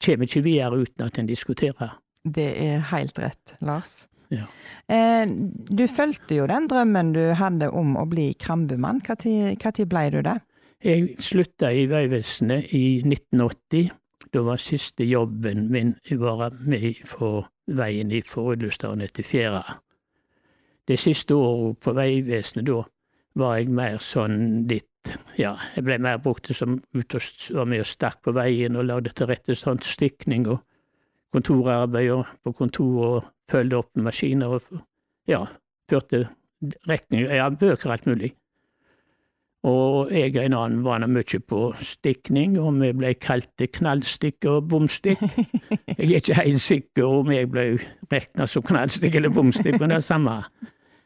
[0.00, 1.98] Kommer ikke videre uten at en diskuterer.
[2.24, 4.06] Det er helt rett, Lars.
[4.30, 4.46] Ja.
[4.94, 5.26] Eh,
[5.68, 9.02] du fulgte jo den drømmen du hadde om å bli krambumann.
[9.02, 10.36] Når ble du det?
[10.80, 13.90] Jeg slutta i Vegvesenet i 1980.
[14.32, 17.32] Da var siste jobben min å være med på
[17.66, 19.64] veien fra Ullestad til Fjæra.
[20.86, 22.82] Det siste året på Vegvesenet, da
[23.34, 24.89] var jeg mer sånn litt
[25.40, 28.88] Ja, jeg ble mer brukt som ute og var med og stakk på veien og
[28.88, 30.60] lagde til rette sånn stikning og
[31.34, 34.82] kontorarbeid og på kontor og følgde opp med maskiner og
[35.30, 35.44] ja,
[35.90, 36.26] førte
[36.88, 38.34] regninger, ja, bøker alt mulig.
[39.68, 44.70] Og jeg og en annen var mye på stikning, og vi ble kalt knallstikk og
[44.72, 45.20] bomstikk.
[45.90, 47.64] Jeg er ikke helt sikker om jeg ble
[48.12, 50.38] regna som knallstikk eller bomstikk, men det er samme.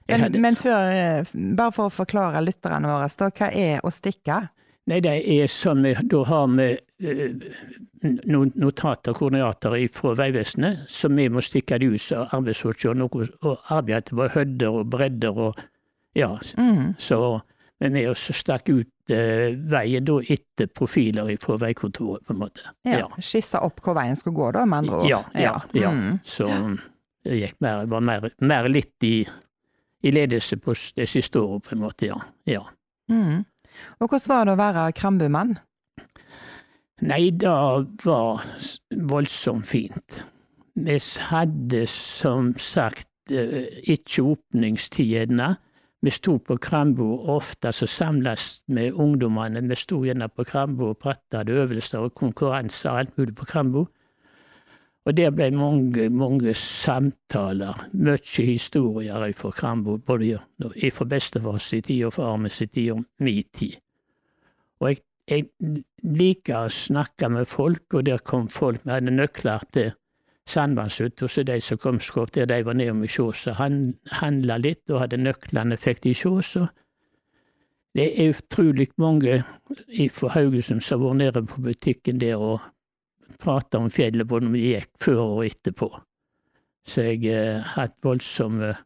[0.08, 1.24] Men, hadde- men før, eh,
[1.56, 4.48] bare for å forklare lytterne våre, da, hva er å stikke?
[4.86, 6.66] Nei, det er sånn vi Da har vi
[7.08, 7.30] eh,
[8.04, 14.10] notater og koordinater fra Vegvesenet, så vi må stikke det ut av arbeidsforskjell og arbeide
[14.10, 15.62] på både høyder og bredder og
[16.14, 16.38] Ja.
[16.56, 16.94] Mm.
[16.98, 17.40] Så
[17.80, 22.62] men vi også stakk ut eh, veien da etter profiler fra veikontoret, på en måte.
[22.86, 23.08] Ja.
[23.18, 25.08] Skissa opp hvor veien skulle gå, da, med andre ord.
[25.10, 25.90] Ja, ja, ja.
[25.90, 26.20] Mm.
[26.24, 26.46] Så
[27.26, 29.26] det gikk mer, var mer, mer litt i,
[30.04, 32.18] i ledelse på det siste året, på en måte, ja.
[32.46, 32.62] ja.
[33.08, 33.44] Mm.
[33.98, 35.56] Og hvordan var det å være Krambumann?
[37.04, 37.50] Nei, det
[38.04, 38.44] var
[39.10, 40.20] voldsomt fint.
[40.74, 45.54] Vi hadde som sagt eh, ikke åpningstidene.
[46.04, 49.62] Vi sto på Krambo, ofte så samles vi ungdommene.
[49.70, 53.48] Vi sto gjerne på Krambo og pratet, hadde øvelser og konkurranser og alt mulig på
[53.48, 53.86] Krambo.
[55.04, 60.38] Og der ble mange, mange samtaler, mye historier fra Krambo, både
[60.92, 63.76] fra bestefar sin tid og far min sin tid og min tid.
[64.80, 65.44] Og jeg, jeg
[66.02, 69.92] liker å snakke med folk, og der kom folk med hadde nøkler til
[70.48, 74.90] sandvannshytta, så de som kom skåp der, de var nedom i sjåsa, han handla litt
[74.90, 76.68] og hadde nøklene, fikk de i sjåsa.
[77.94, 79.42] Det er utrolig mange
[80.10, 82.64] fra Haugesund som har vært nede på butikken der og
[83.40, 85.90] prata om fjellet, både når vi gikk før og etterpå.
[86.84, 88.82] Så jeg har et hatt voldsomt eh,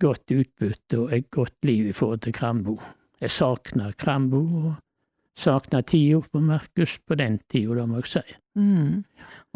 [0.00, 2.76] godt utbytte og et godt liv i forhold til Krambo.
[3.20, 4.74] Jeg savner Krambo, og
[5.36, 8.36] savner tida på Markus på den tida, da må jeg si.
[8.60, 9.02] Mm.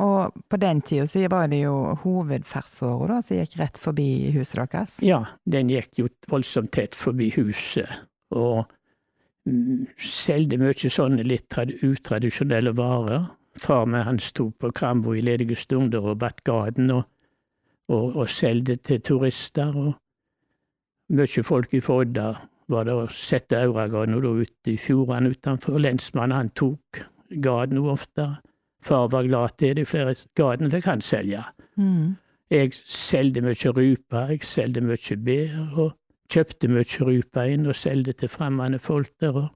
[0.05, 4.61] Og på den tida så var det jo hovedferdsåra da, som gikk rett forbi huset
[4.63, 4.97] deres.
[5.05, 7.91] Ja, den gikk jo voldsomt tett forbi huset,
[8.35, 8.65] og
[9.49, 13.33] mm, selgte mye sånne litt utradisjonelle varer.
[13.61, 17.05] Far min han sto på Krambo i ledige stunder og batt gaten og,
[17.89, 19.77] og, og solgte til turister.
[19.77, 19.95] og
[21.15, 22.33] Mye folk i Fodda
[22.73, 25.79] var det å sette Auragarden da ute i fjordene utenfor.
[25.79, 27.05] Lensmannen han tok
[27.45, 28.29] gaten ofte.
[28.85, 31.45] Far var glad til det, flere gaten fikk han selge.
[31.81, 32.17] Mm.
[32.53, 35.95] Jeg solgte mye rype, jeg solgte mye bær, og
[36.33, 39.39] kjøpte mye rype inn og solgte til fremmede folk der.
[39.45, 39.49] Og.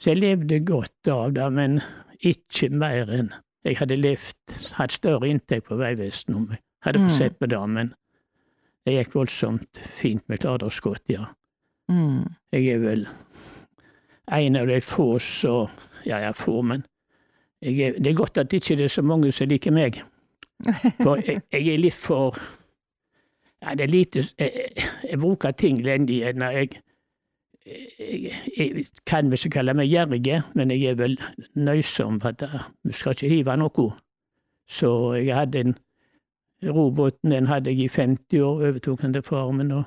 [0.00, 1.80] Så jeg levde godt av det, men
[2.20, 3.32] ikke mer enn
[3.66, 7.38] jeg hadde levd, hatt større inntekt på Vegvesenet om jeg hadde fått Mm.
[7.40, 7.94] på det, men
[8.86, 11.24] det gikk voldsomt fint med Klardagsgodt, ja.
[11.90, 12.24] Mm.
[12.52, 13.06] Jeg er vel
[14.32, 15.68] en av de få som
[16.06, 16.84] Ja, jeg er få, men
[17.62, 19.98] jeg er, det er godt at ikke det er så mange som liker meg.
[21.02, 22.38] For jeg, jeg er litt for
[23.62, 24.70] Ja, det er lite Jeg,
[25.10, 26.20] jeg bruker ting lendig.
[26.34, 26.80] når Jeg,
[27.66, 31.18] jeg, jeg kan visst kalle meg gjerrig, men jeg er vel
[31.54, 33.90] nøysom for at vi skal ikke hive noe.
[34.66, 35.76] Så jeg hadde en
[36.64, 39.84] Robåten den hadde jeg i 50 år, overtok den til farmen, og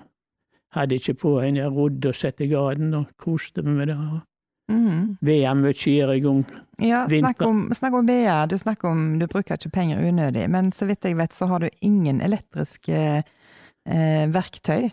[0.78, 3.98] hadde ikke på en, jeg rodde og i garden og koste meg med det.
[4.70, 5.18] Mm.
[5.26, 6.44] Vea mye gjør jeg om.
[6.78, 8.46] Ja, snakk om, snakk om BA.
[8.46, 11.66] Du snakker om du bruker ikke penger unødig, men så vidt jeg vet så har
[11.66, 14.92] du ingen elektriske eh, verktøy.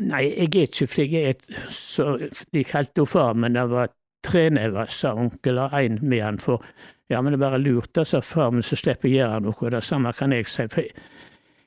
[0.00, 2.16] Nei, jeg er ikke slik jeg er så
[2.52, 6.64] De kalte henne far, men det var trenever, sa onkel, og en med han for
[7.10, 9.54] Ja, men det er bare lurt, da, sa far men så slipper jeg gjøre noe.
[9.60, 10.64] og Det samme kan jeg si.
[10.70, 10.94] For jeg,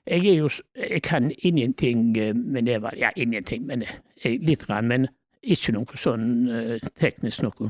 [0.07, 3.83] jeg er jo Jeg kan ingenting eh, med det, ja, ingenting, men
[4.23, 5.07] jeg, litt, rann, men
[5.43, 7.69] ikke noe sånn eh, teknisk noe.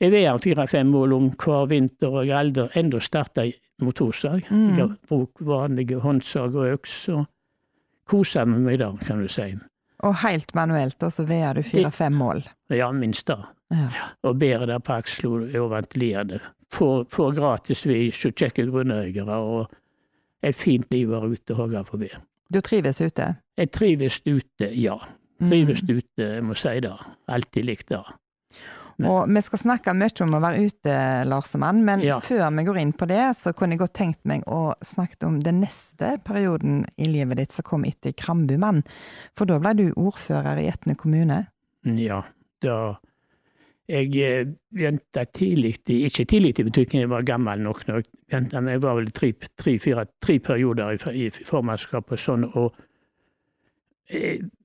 [0.00, 3.44] Jeg veier fire-fem mål om hver vinter, og jeg har aldri ennå starta
[3.84, 4.46] motorsag.
[4.50, 4.68] Mm.
[4.76, 7.26] Jeg har brukt vanlige håndsag og øks, og
[8.08, 9.50] kosa meg med det, kan du si.
[10.06, 12.42] Og helt manuelt, og så veier du fire-fem mål.
[12.72, 13.36] Ja, minst det.
[13.70, 13.90] Ja.
[14.26, 16.40] Og bærer det på akslo er ventilerende.
[16.72, 19.70] Får får gratis ved så kjekke grunneiere, og
[20.42, 22.16] et fint liv her ute og hogge på ved.
[22.50, 23.34] Du trives ute?
[23.58, 24.96] Jeg trives ute, ja.
[25.40, 25.50] Mm.
[25.50, 26.96] Trives ute, jeg må si det.
[27.28, 28.00] Alltid likt det.
[29.08, 30.94] Og vi skal snakke mye om å være ute,
[31.28, 32.18] Lars og Mann, men Ja.
[32.20, 35.40] før vi går inn på det, så kunne jeg godt tenkt meg å snakke om
[35.40, 38.82] den neste perioden i livet ditt som kom etter Krambumann.
[39.36, 41.46] For da ble du ordfører i Etne kommune.
[41.84, 42.24] Ja,
[42.62, 42.98] da
[43.90, 48.94] Jeg eh, begynte tidlig, ikke tidlig i butikken, jeg var gammel nok jeg jeg var
[48.94, 52.84] vel tre, tre, fire, tre perioder i, i formannskap og sånn, og eh,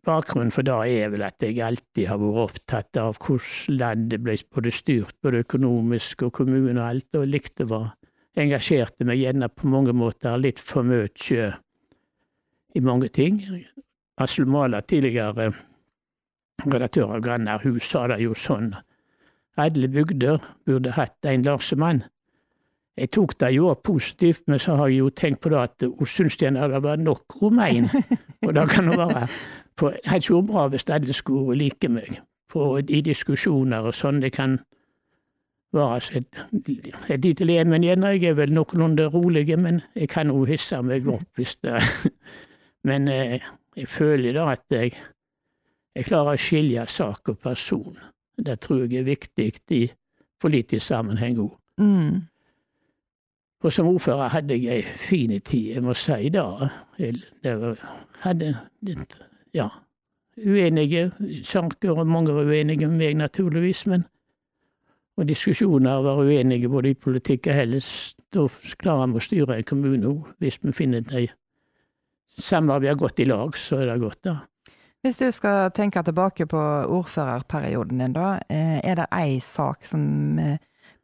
[0.06, 4.38] bakgrunnen for det er vel at jeg alltid har vært opptatt av hvordan landet ble
[4.54, 7.84] både styrt, både økonomisk og kommune og alt, og likte å
[8.36, 11.52] engasjerte meg gjerne på mange måter litt for mye
[12.76, 13.40] i mange ting.
[14.22, 15.52] Aslum Mala tidligere
[16.66, 18.74] redaktør av Grannar, Hus, sa det jo sånn.
[19.60, 22.04] Alle bygder burde hatt en Larsemann.
[22.98, 26.08] Jeg tok det jo positivt, men så har jeg jo tenkt på det at hun
[26.08, 27.90] syns det det var nok romein.
[28.48, 29.28] Og det kan jo være
[29.76, 34.22] For helt så bra hvis alle skulle like meg på, i diskusjoner og sånn.
[34.24, 34.60] Det kan
[35.76, 36.38] være et,
[37.10, 38.04] et lite lemen igjen.
[38.04, 41.82] Jeg er vel noenlunde rolig, men jeg kan jo hisse meg opp hvis det
[42.88, 43.42] Men eh,
[43.76, 44.94] jeg føler da at jeg,
[45.96, 47.98] jeg klarer å skilje sak og person.
[48.38, 49.82] Det tror jeg er viktig i
[50.40, 51.56] politisk sammenheng òg.
[51.82, 52.28] Mm.
[53.64, 56.44] Og som ordfører hadde jeg ei fin tid, jeg må si det.
[57.44, 57.80] Det var,
[58.22, 58.52] hadde
[59.54, 59.70] ja,
[60.38, 61.12] uenige
[61.44, 64.06] saker, og mange var uenige med meg, naturligvis, men
[65.16, 68.18] og diskusjoner var uenige både i politikk og helst.
[68.36, 68.48] Da
[68.82, 71.30] klarer vi å styre en kommune òg, hvis vi finner de
[72.36, 74.36] samarbeider godt i lag, så er det godt, da.
[75.06, 76.60] Hvis du skal tenke tilbake på
[76.98, 78.40] ordførerperioden din, da.
[78.50, 80.40] eh, Er det ei sak som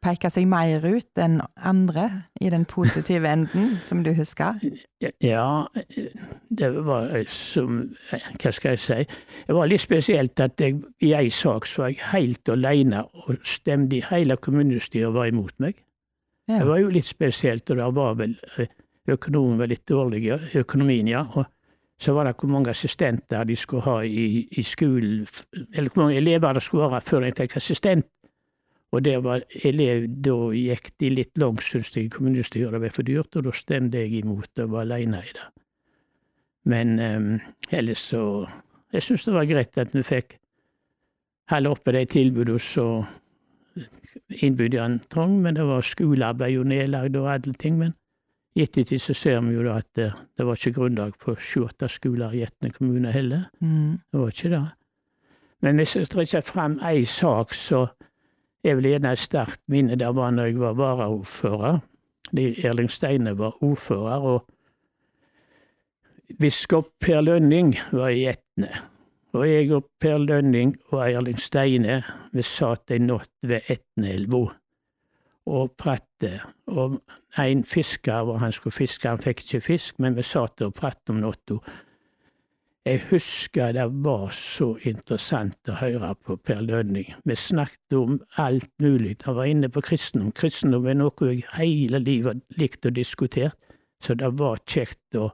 [0.02, 2.08] peker seg mer ut enn andre
[2.42, 4.58] i den positive enden, som du husker?
[5.22, 5.66] Ja,
[6.50, 8.98] det var som Hva skal jeg si?
[9.46, 13.40] Det var litt spesielt at jeg i ei sak så var jeg helt alene og
[13.46, 15.78] stemte i hele kommunestyret var imot meg.
[16.50, 18.70] Det var jo litt spesielt, og det var vel eh,
[19.08, 21.22] økonomien var litt dårlig, ja, økonomien, ja.
[21.38, 21.46] Og
[22.02, 25.22] så var det hvor mange assistenter de skulle ha i, i skolen,
[25.74, 28.08] eller hvor mange elever det skulle være før de fikk assistent.
[28.92, 33.36] Og det var elev, da gikk de litt langt, syntes jeg, kommunestyret, var for dyrt,
[33.36, 35.48] og da stemte jeg imot og var alene i det.
[36.68, 37.32] Men um,
[37.70, 38.46] ellers så
[38.92, 40.34] Jeg syns det var greit at vi fikk
[41.48, 43.06] holde oppe de tilbudene som
[44.44, 47.78] innbyggerne trang, men det var skoler ble jo nedlagt og alle ting.
[47.80, 47.94] Men
[48.52, 51.88] i ettertid så ser vi jo da at det, det var ikke grunnlag for sju-åtte
[51.88, 53.48] skoler i Etne kommune heller.
[53.64, 53.98] Mm.
[54.12, 54.62] Det var ikke det.
[55.62, 57.86] Men hvis jeg trekker fram ei sak, så
[58.64, 59.96] er vil gjerne et sterkt minne.
[59.96, 61.80] der var når jeg var varaordfører.
[62.32, 64.46] Erling Steine var ordfører, og
[66.40, 68.70] biskop Per Lønning var i Etne.
[69.32, 74.46] Og jeg og Per Lønning og Erling Steine, vi satt ei natt ved Etneelva
[75.46, 76.40] og pratte.
[76.66, 77.00] Og
[77.38, 81.10] en fisker, hvor han skulle fiske, han fikk ikke fisk, men vi satt og pratet
[81.10, 81.58] om natta.
[82.82, 87.12] Jeg husker det var så interessant å høre på Per Lønning.
[87.22, 89.20] Vi snakket om alt mulig.
[89.22, 90.32] Han var inne på kristendom.
[90.34, 93.52] Kristendom er noe jeg hele livet har likt å diskutere,
[94.02, 95.30] så det var kjekt å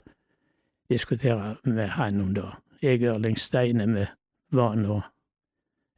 [0.93, 2.51] diskutere med han om det.
[2.83, 4.05] Jeg Ørling Erling Steine, vi
[4.53, 5.01] var nå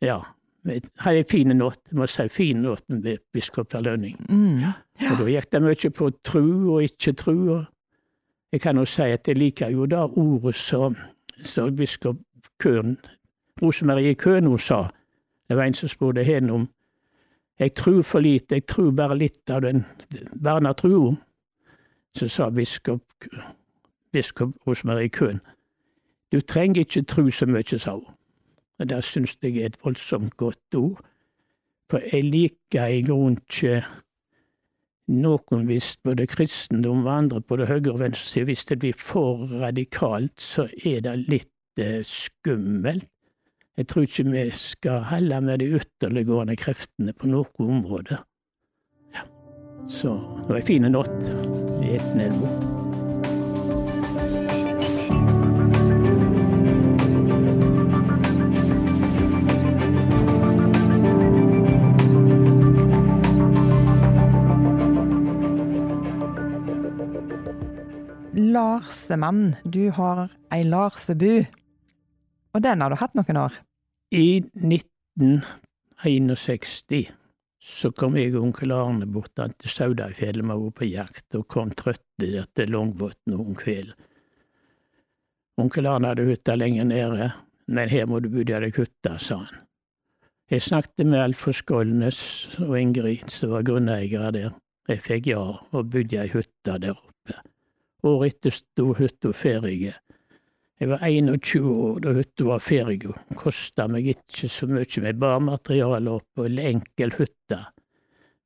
[0.01, 0.23] Ja,
[0.63, 1.83] vi hadde en fin natt.
[1.91, 4.17] Jeg må si fin natt med biskop Per Lønning.
[4.31, 4.71] Mm.
[5.11, 7.37] Og da gikk det mye på tru og ikke tru.
[7.57, 7.65] Og
[8.53, 10.97] jeg kan jo si at jeg liker jo det ordet som,
[11.43, 12.17] som biskop
[12.59, 12.99] Køhn,
[13.63, 14.89] Rosemarie Køhn, sa.
[15.49, 16.69] Det var en som spurte henne om
[17.61, 19.85] jeg tror for lite, jeg tror bare litt av den
[20.45, 21.13] barnetrua.
[22.17, 23.03] Så sa biskop,
[24.13, 25.41] biskop Rosemarie Køhn,
[26.33, 28.07] du trenger ikke tru så mye, sa hun.
[28.81, 31.05] Det syns jeg er et voldsomt godt ord,
[31.91, 33.85] for jeg liker i grunnen ikke
[35.09, 38.99] noen hvis både kristendom og andre på det høyre og venstre side, hvis det blir
[38.99, 43.09] for radikalt, så er det litt eh, skummelt.
[43.79, 48.19] Jeg tror ikke vi skal helle med de ytterliggående kreftene på noe område.
[49.15, 49.25] Ja.
[49.89, 51.33] Så det var ei fin natt
[51.81, 52.70] i Etnelva.
[68.53, 71.47] Larsemann, du har ei Larsebu.
[72.55, 73.53] Og den har du hatt noen år?
[74.11, 77.11] I 1961
[77.61, 81.71] så kom jeg og onkel Arne bort til Saudafjellet, vi var på jakt, og kom
[81.77, 83.93] trøtte der til Långbotn om kvelden.
[85.61, 87.33] Onkel Arne hadde hytta lenger nede,
[87.69, 89.57] men her må du bygge deg hytte, sa han.
[90.51, 92.21] Jeg snakket med Alfred Skålnes
[92.65, 94.51] og Ingrid, som var grunneiere der.
[94.89, 97.20] Jeg fikk ja, og bygde ei hytte der oppe.
[98.07, 99.93] Året etter sto hytta ferdig.
[100.81, 105.19] Jeg var 21 år da hytta var ferdig, og kosta meg ikke så mye med
[105.21, 107.59] bare materiale opp og en enkel hytte.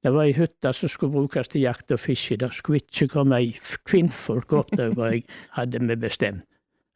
[0.04, 3.38] Det var ei hytte som skulle brukes til jakt og fiske, det skulle ikke komme
[3.38, 3.54] ei
[3.88, 5.22] kvinnfolk opp der hva jeg
[5.54, 6.42] hadde meg bestemt.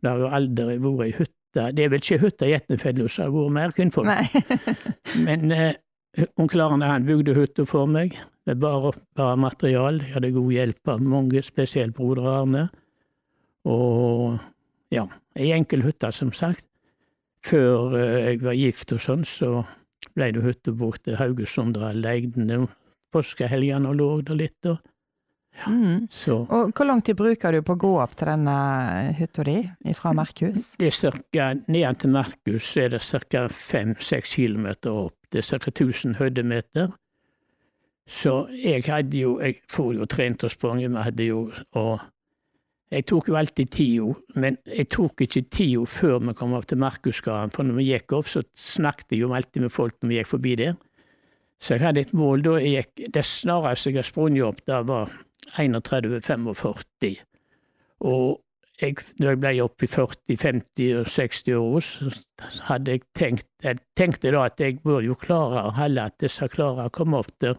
[0.02, 3.24] Det har jo aldri vært ei hytte, det er vel ikke hytte i Etnefjellet som
[3.24, 4.66] har vært mer kvinnfolk.
[5.26, 5.78] Men eh,
[6.36, 10.00] onkel Arne han bygde hytta for meg, med bare, bare material.
[10.02, 12.66] Jeg hadde god hjelp av mange, spesielt broder Arne.
[13.68, 14.38] Og
[14.94, 15.04] ja,
[15.36, 16.64] ei enkel hytte, som sagt.
[17.46, 19.60] før eh, jeg var gift og sånn, så
[20.16, 22.66] ble det hytte bort i Haugesund, og leide den
[23.14, 24.66] påskehelgene og lå der litt.
[24.66, 24.78] Og,
[25.66, 26.06] Mm.
[26.08, 29.56] så Og hvor lang tid bruker du på å gå opp til denne hytta di
[29.92, 30.76] fra Merkhus?
[30.78, 33.48] det er cirka, Ned til Merkhus er det ca.
[33.48, 35.14] fem-seks kilometer opp.
[35.32, 35.70] Det er ca.
[35.72, 36.92] 1000 høydemeter.
[38.08, 42.00] Så jeg hadde jo Jeg får jo trent og sprunget, vi hadde jo og
[42.90, 46.78] Jeg tok jo alltid tida, men jeg tok ikke tida før vi kom opp til
[46.80, 50.16] Merkusgarden, for når vi gikk opp, så snakket jeg jo alltid med folk når vi
[50.16, 50.78] gikk forbi der.
[51.60, 54.80] Så jeg hadde et mål da jeg gikk Det snareste jeg har sprunget opp, da
[54.88, 55.12] var
[55.58, 57.18] 31-45.
[58.08, 58.40] Og
[58.80, 63.48] jeg, når jeg ble opp i 40, 50 og 60 år, så hadde jeg tenkt
[63.62, 67.32] Jeg tenkte da at jeg burde jo klare holde at disse klarer å komme opp
[67.42, 67.58] til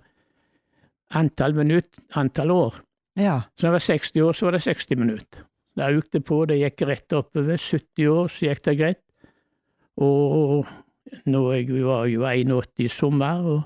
[1.15, 2.81] antall minutt, antall år.
[3.19, 3.41] Ja.
[3.57, 5.45] Så når jeg var 60 år, så var det 60 minutter.
[5.77, 7.57] Det økte på, det gikk rett oppover.
[7.57, 9.01] 70 år, så gikk det greit.
[9.99, 10.67] Og
[11.29, 13.61] nå jeg var jo 81 i sommer, og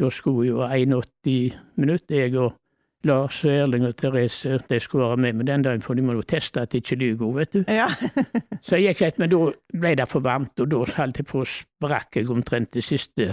[0.00, 2.56] da skulle jo 81 minutter, jeg og
[3.04, 6.22] Lars, Erling og Therese, de skulle være med med den dagen, for de må jo
[6.22, 7.64] teste at de ikke lyver, vet du.
[7.66, 7.88] ja.
[8.66, 9.40] Så jeg gikk rett, men da
[9.74, 13.32] ble det for varmt, og da holdt jeg på å sprakke omtrent det siste,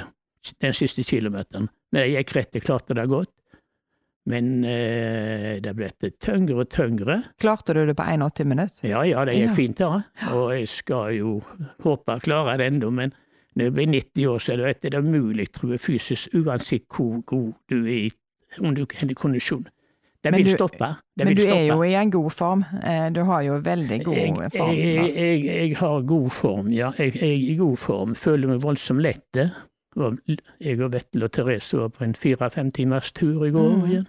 [0.61, 1.69] den siste kilometeren.
[1.93, 3.29] Men jeg gikk rett, jeg klarte det godt.
[4.29, 5.87] Men eh, det ble
[6.21, 7.15] tyngre og tyngre.
[7.41, 8.85] Klarte du det på 81 minutter?
[8.91, 9.55] Ja, ja, det gikk Ja.
[9.57, 10.03] fint, da.
[10.35, 11.39] Og jeg skal jo
[11.83, 13.13] håpe jeg klarer det ennå, men
[13.57, 17.23] når jeg blir 90 år, så er det, mulig, det tror jeg, fysisk, uansett hvor
[17.25, 18.11] god du er i
[18.61, 19.65] om du har kondisjon.
[20.23, 20.87] Det vil du- stoppe.
[21.17, 21.57] Det Men vil du stoppe.
[21.59, 22.65] er jo i en god form.
[22.83, 24.75] Eh, Du har jo veldig god jeg, form.
[24.75, 26.91] jeg, jeg, jeg har god form, ja.
[26.99, 28.15] Jeg, er i god form.
[28.15, 29.51] Føler meg voldsomt lette.
[30.61, 33.85] Jeg og Vettel og Therese var på en fire-fem timers tur i går Mm.
[33.89, 34.07] igjen.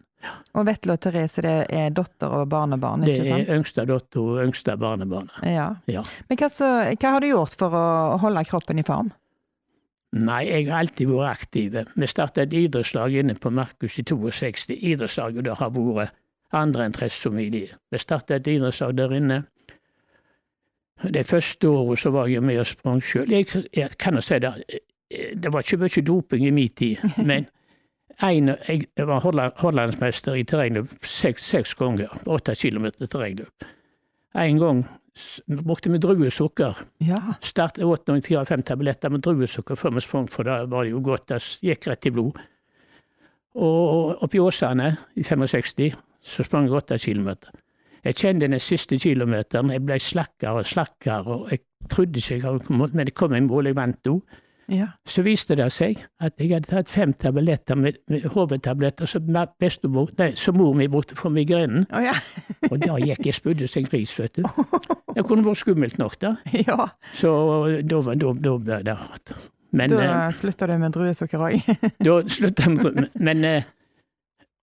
[0.54, 3.46] Og Vetle og Therese, det er datter og barnebarn, ikke sant?
[3.46, 5.30] Det er yngste datter og yngste barnebarn.
[5.46, 5.70] Ja.
[5.88, 6.02] Ja.
[6.28, 7.84] Men hva, så, hva har du gjort for å
[8.20, 9.12] holde kroppen i form?
[10.18, 11.76] Nei, jeg har alltid vært aktiv.
[11.94, 14.74] Vi startet et idrettslag inne på Markus i 62.
[14.74, 16.16] Idrettslaget det har vært
[16.50, 17.48] andre enn som i.
[17.50, 19.44] Vi startet et idrettslag der inne.
[21.00, 23.30] Det første året så var jeg med og sprang sjøl.
[23.30, 24.52] Jeg, jeg kan jo si det,
[25.10, 26.98] det var ikke mye doping i min tid,
[27.30, 27.46] men
[28.26, 29.24] en, jeg var
[29.60, 32.12] hollandsmester i terrengløp seks, seks ganger.
[32.28, 33.68] Åtte kilometer terrengløp.
[34.38, 34.82] En gang
[35.64, 36.84] brukte vi druesukker.
[37.04, 37.20] Ja.
[37.42, 41.02] Start åt noen fire-fem tabletter med druesukker før vi sprang, for da var det jo
[41.04, 42.38] godt, det gikk rett i blod.
[43.60, 47.50] Og oppi Åsane, i 65, så sprang jeg åtte kilometer.
[48.04, 52.44] Jeg kjente den siste kilometeren, jeg ble slakkere og slakkere, og jeg trodde ikke jeg
[52.46, 54.38] hadde kommet, men jeg kom i mål, jeg vant òg.
[54.70, 54.86] Ja.
[55.06, 59.26] Så viste det seg at jeg hadde tatt fem tabletter med, med hovedtabletter som
[60.38, 62.14] som mor mi brukte for migrenen, Oh, ja.
[62.70, 64.42] og da gikk jeg spudde som en gris, vet du.
[65.14, 66.36] Det kunne vært skummelt nok, da.
[66.54, 66.86] ja.
[67.18, 67.32] Så
[67.82, 69.34] da, var- da, da ble det hardt.
[69.74, 71.68] Men Da eh, slutta du med druesukker òg.
[72.06, 73.08] da slutta jeg med drømmen.
[73.26, 73.68] Men eh,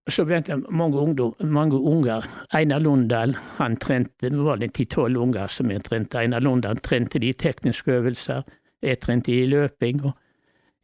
[0.08, 2.24] så begynte jeg mange, ungdom, mange unger.
[2.56, 6.16] Einar Lundahl han trente, det var det ti-tolv unger som jeg trente.
[6.22, 8.42] Einar Lundahl trente de tekniske øvelser.
[8.82, 10.04] Jeg trente i løping.
[10.04, 10.12] og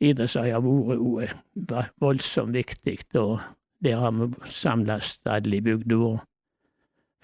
[0.00, 1.34] Idrettsøy har vært
[1.72, 2.98] eh, voldsomt viktig.
[3.16, 3.40] og
[3.82, 6.18] Der har vi samles alle i bygda.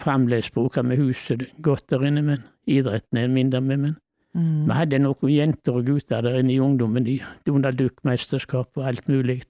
[0.00, 3.76] Fremdeles bruker vi huset godt der inne, men idretten er mindre med.
[3.76, 3.96] men
[4.34, 4.66] Mm.
[4.66, 9.08] vi hadde noen jenter og gutter der inne i ungdommen, i Donald Duck-mesterskap og alt
[9.08, 9.42] mulig.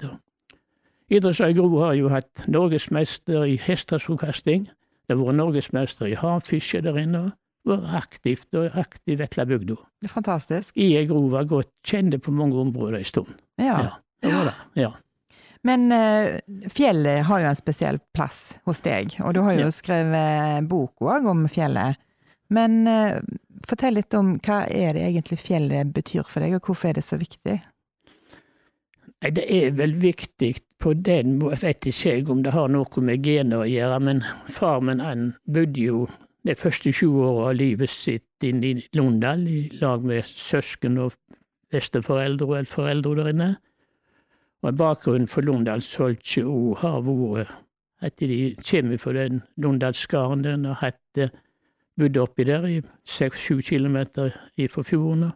[1.10, 4.68] Idrettsøy Gro har jo hatt norgesmester i hestesokasting.
[5.08, 7.32] Det har vært norgesmester i havfiske der inne.
[7.66, 9.76] Og Vært aktivt og aktiv etter bygda.
[10.00, 10.72] Det fantastisk.
[10.80, 13.34] I Gro var godt kjente på mange områder en stund.
[13.60, 13.76] Ja.
[13.84, 13.90] Ja,
[14.24, 14.54] det var det.
[14.80, 14.90] Ja.
[15.68, 16.38] Men eh,
[16.72, 19.74] fjellet har jo en spesiell plass hos deg, og du har jo Ja.
[19.76, 22.00] skrevet bok òg om fjellet.
[22.48, 23.20] Men eh,
[23.68, 27.04] fortell litt om hva er det egentlig fjellet betyr for deg, og hvorfor er det
[27.04, 27.58] så viktig?
[29.20, 33.02] Nei, det er vel viktig på den måten, jeg vet ikke om det har noe
[33.04, 36.06] med gener å gjøre, men far min han bodde jo
[36.46, 41.16] de første 20 åra av livet sitt inne i Londal i lag med søsken og
[41.70, 43.50] besteforeldre og foreldre der inne.
[44.62, 47.52] Og bakgrunnen for Londals Soltje òg har vært
[48.00, 51.20] at de kommer fra den Londalsgarden den har hatt
[52.00, 54.32] bodd oppi der i seks-sju kilometer
[54.72, 55.30] fra fjorden.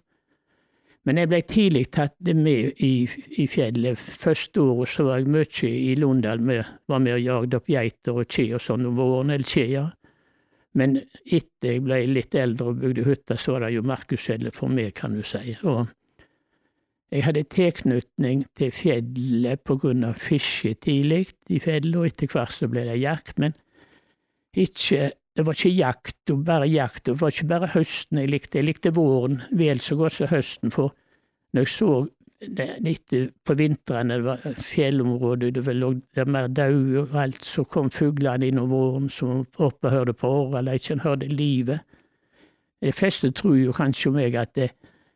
[1.05, 3.05] Men jeg ble tidlig tatt med i,
[3.37, 4.01] i fjellet.
[4.01, 8.17] Første året så var jeg mye i Londal, med, var med og jagde opp geiter
[8.23, 9.93] og kje og sånn om våren, eller kjeer.
[10.75, 14.73] Men etter jeg ble litt eldre og bygde hytte, så var det jo markusfjellet for
[14.73, 15.55] meg, kan du si.
[15.63, 15.87] Og
[17.15, 22.57] jeg hadde tilknytning til fjellet på grunn av fiske tidlig i fjellet, og etter hvert
[22.57, 23.39] så ble det jakt.
[23.39, 23.55] Men
[24.59, 28.59] ikke det var ikke jakt og bare jakt, det var ikke bare høsten jeg likte,
[28.61, 30.95] jeg likte våren vel så godt som høsten, for
[31.55, 31.89] når jeg så
[32.49, 37.65] det, etter på vinteren, det var fjellområder, det var der mer daue og alt, så
[37.65, 41.81] kom fuglene inn om våren, som oppe hørte på orreleikjen, hørte livet.
[42.85, 44.71] De fleste tror jo kanskje meg at det,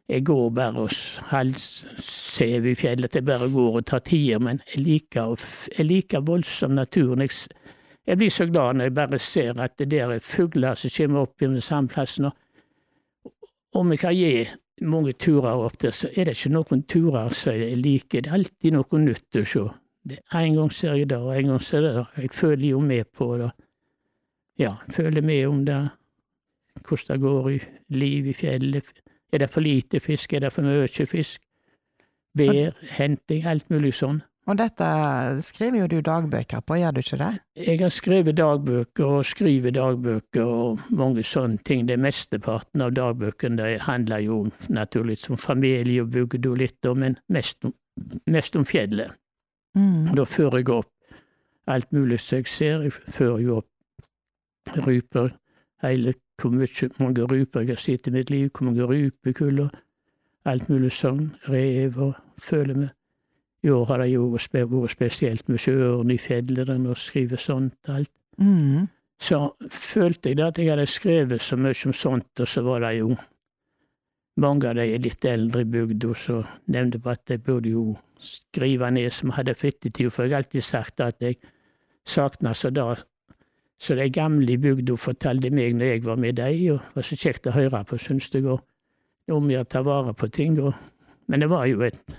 [0.08, 0.92] jeg går bare og
[1.28, 5.34] halvsever i fjellet, at jeg bare går og tar tider, men jeg liker,
[5.78, 7.20] jeg liker voldsomt naturen.
[7.26, 7.30] Jeg,
[8.06, 11.26] jeg blir så glad når jeg bare ser at det der er fugler som kommer
[11.26, 14.48] opp i samme plassen, Og om jeg kan gi
[14.80, 18.22] mange turer opp der, så er det ikke noen turer som jeg liker.
[18.24, 19.64] Det er alltid noe nytt å se.
[20.08, 22.06] Det, en gang ser jeg det, og en gang ser jeg det.
[22.22, 23.50] Jeg følger jo med på det.
[24.58, 25.82] Ja, følger med om det,
[26.86, 27.58] hvordan det går i
[27.98, 28.92] liv i fjellet.
[29.32, 31.42] Er det for lite fisk, er det for mye fisk?
[32.38, 34.22] Vær, henting, alt mulig sånn.
[34.48, 34.84] Og dette
[35.44, 37.32] skriver jo du dagbøker på, gjør du ikke det?
[37.66, 41.84] Jeg har skrevet dagbøker og skriver dagbøker og mange sånne ting.
[41.88, 44.38] Det mesteparten av dagbøkene handler jo
[44.72, 47.76] naturligvis om familie og bygd og litt, men mest om,
[48.24, 49.12] mest om fjellet.
[49.76, 50.14] Mm.
[50.16, 50.94] Da fører jeg opp
[51.68, 52.88] alt mulig som jeg ser.
[52.88, 55.34] Jeg fører jo opp ryper,
[55.84, 59.68] hele hvor mye, mange ryper jeg har sett i mitt liv, hvor mange rypekuller,
[60.48, 62.94] alt mulig sånn, rev og føler meg
[63.62, 68.12] i år har det jo vært spesielt med sjøørn i fjellene og skrive sånt alt.
[68.38, 68.86] Mm.
[69.18, 72.84] Så følte jeg da at jeg hadde skrevet så mye om sånt, og så var
[72.86, 73.16] det jo
[74.38, 78.90] mange av de litt eldre i bygda som nevnte på at jeg burde jo skrive
[78.94, 81.40] ned som hadde fittetid, for jeg har alltid sagt at jeg
[82.06, 82.92] savna så da
[83.78, 87.06] så de gamle i bygda fortalte meg når jeg var med dem, og det var
[87.06, 88.64] så kjekt å høre på, syns jeg, og
[89.30, 90.58] om jeg ta vare på ting.
[90.58, 90.74] Og,
[91.30, 92.16] men det var jo et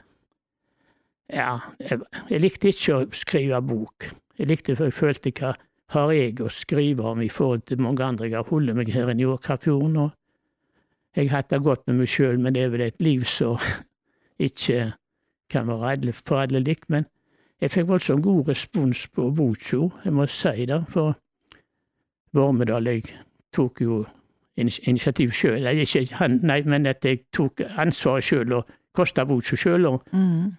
[1.33, 1.99] ja, jeg,
[2.29, 4.09] jeg, likte ikke å skrive bok.
[4.39, 5.53] Jeg likte for jeg følte hva
[5.93, 8.29] har jeg å skrive om i forhold til mange andre.
[8.29, 10.11] Jeg har holdt meg her i Njåkafjorden, og
[11.17, 13.57] jeg har hatt det godt med meg sjøl, men det er vel et liv som
[14.49, 14.91] ikke
[15.49, 16.85] kan være for alle likt.
[16.89, 17.07] Men
[17.61, 21.17] jeg fikk voldsomt god respons på boka, jeg må si det, for
[22.37, 23.07] Vormedal jeg
[23.55, 24.03] tok jo
[24.59, 29.87] initiativ sjøl, nei, men at jeg tok ansvaret sjøl og kosta boka sjøl.
[29.89, 30.53] og Mm.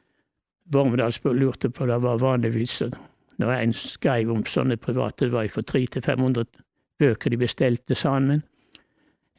[0.72, 2.82] Vormedal lurte på det var vanligvis
[3.40, 6.44] når en skrev om sånne private, det var for 300-500
[7.00, 8.28] bøker de bestilte, sa han.
[8.28, 8.42] Men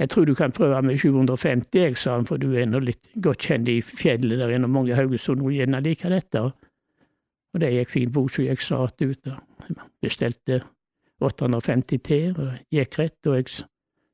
[0.01, 3.11] jeg tror du kan prøve med 750, jeg, sa han, for du er nå litt
[3.21, 6.41] godt kjent i fjellet der inne, og mange Haugesund og gjerne liker dette.
[7.51, 9.29] Og det gikk fint, boka gikk snart ut.
[9.29, 10.63] og Bestilte
[11.21, 13.29] 850 til, og gikk rett.
[13.29, 13.61] Og jeg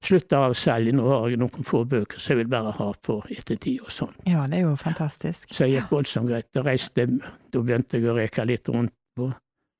[0.05, 0.93] slutta av selge.
[0.95, 4.15] Nå har jeg noen få bøker som jeg vil bare ha for ettertid og sånn.
[4.29, 5.49] Ja, det er jo fantastisk.
[5.53, 6.49] Så jeg gikk voldsomt greit.
[6.53, 9.31] Da reiste Da begynte jeg å reke litt rundt på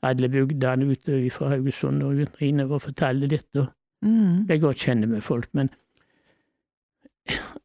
[0.07, 3.49] alle bygdene ute fra Haugesund og innover og fortelle litt.
[3.57, 3.73] og
[4.05, 4.45] Mm.
[4.47, 5.69] Jeg godt kjenner med folk, men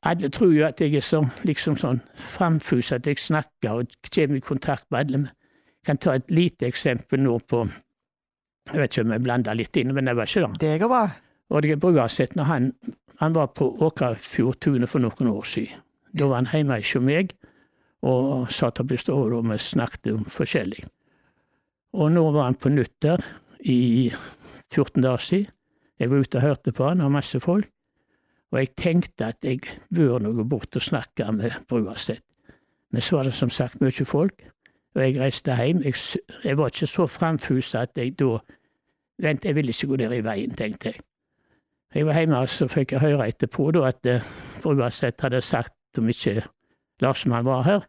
[0.02, 4.40] alle tror jo at jeg er så, liksom sånn framfus at jeg snakker og kommer
[4.40, 5.18] i kontakt med alle.
[5.82, 7.66] Jeg kan ta et lite eksempel nå på
[8.70, 10.58] Jeg vet ikke om jeg blander litt inn, men det var ikke det.
[10.62, 11.06] Det går bra.
[11.52, 12.72] Oddgeir Bruaseth, når han,
[13.20, 15.82] han var på Åkrafjordtunet for noen år siden.
[16.12, 17.34] Da var han hjemme hos meg
[18.02, 20.82] og satt opp i stua og vi snakket om forskjellig.
[21.92, 23.22] Og nå var han på nytt der
[23.68, 24.10] i
[24.72, 25.52] 14 dager siden.
[26.00, 27.68] Jeg var ute og hørte på han og masse folk,
[28.50, 29.60] og jeg tenkte at jeg
[29.94, 32.24] bør nå gå bort og snakke med Bruaseth.
[32.90, 34.42] Men så var det som sagt mye folk,
[34.94, 35.84] og jeg reiste hjem.
[35.86, 35.94] Jeg,
[36.44, 38.38] jeg var ikke så framfusa at jeg da
[39.22, 41.02] Vent, jeg vil ikke gå der i veien, tenkte jeg.
[41.94, 44.22] Jeg var hjemme, og så fikk jeg høre etterpå da at eh,
[44.62, 46.42] Bruaseth hadde sagt om ikke
[47.02, 47.82] Larsmann var her.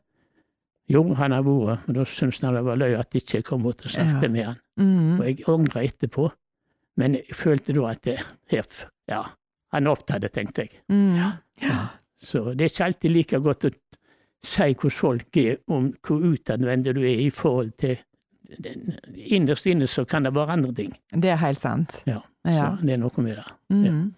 [0.91, 3.63] Jo, han har vært, men da syntes han det var løye at jeg ikke kom
[3.63, 4.29] bort og snakket Ja.
[4.33, 4.57] med han.
[4.77, 5.19] Mm.
[5.19, 6.25] Og jeg angra etterpå,
[6.99, 8.17] men jeg følte da at det,
[8.51, 8.67] her,
[9.07, 9.21] ja,
[9.73, 10.81] han opptatt, tenkte jeg.
[10.91, 11.15] Mm.
[11.63, 11.77] Ja.
[12.19, 13.71] Så det er ikke alltid like godt å
[14.43, 17.97] si hvordan folk er, om hvor utadvendt du er i forhold til
[18.59, 20.91] den- Innerst inne så kan det være andre ting.
[21.15, 22.01] Det er helt sant.
[22.05, 22.19] Ja, Ja.
[22.43, 23.45] Så det er noe med det.
[23.71, 24.13] Mm.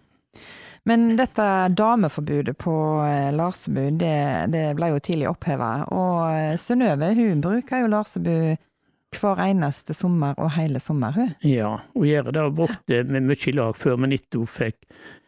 [0.86, 4.18] Men dette dameforbudet på eh, Larsebu, det,
[4.54, 5.70] det ble jo tidlig oppheva.
[5.90, 8.38] Og eh, Synnøve hun bruker jo Larsebu
[9.16, 11.32] hver eneste sommer og hele sommer, hun.
[11.42, 12.42] Ja, og gjør det.
[12.42, 14.78] Har brukt det med mye i lag før, men etter hun fikk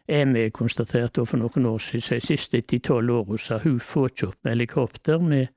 [0.08, 4.38] EME konstatert for noen år siden, de siste ti-tolv årene så hun får ikke opp
[4.44, 5.50] med helikopter, med,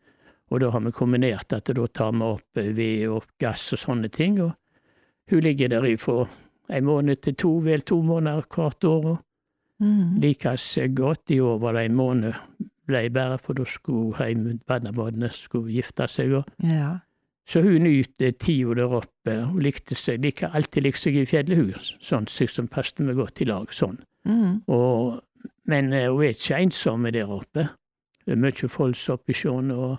[0.51, 3.85] og da har vi kombinert at da tar vi opp eh, ved og gass og
[3.85, 4.41] sånne ting.
[4.41, 4.57] og
[5.31, 6.25] Hun ligger der fra
[6.71, 9.05] en måned til to, vel to måneder hvert år.
[9.11, 9.17] og
[9.81, 10.19] Mm.
[10.21, 11.31] Likas godt.
[11.33, 12.33] I år var det en måned
[12.87, 16.33] ble bare, for da skulle heim barnebarna skulle gifte seg.
[16.33, 16.97] og Ja.
[17.47, 19.45] Så hun nyter tida der oppe.
[19.45, 23.45] Hun likte seg, like, alltid likte seg i fjellhus, sånn som passet meg godt i
[23.45, 23.67] lag.
[23.73, 23.97] sånn.
[24.25, 24.61] Mm.
[24.67, 25.19] Og,
[25.65, 27.69] men eh, hun er ikke ensom der oppe.
[28.25, 29.97] Det er mye folk oppe i sjøen og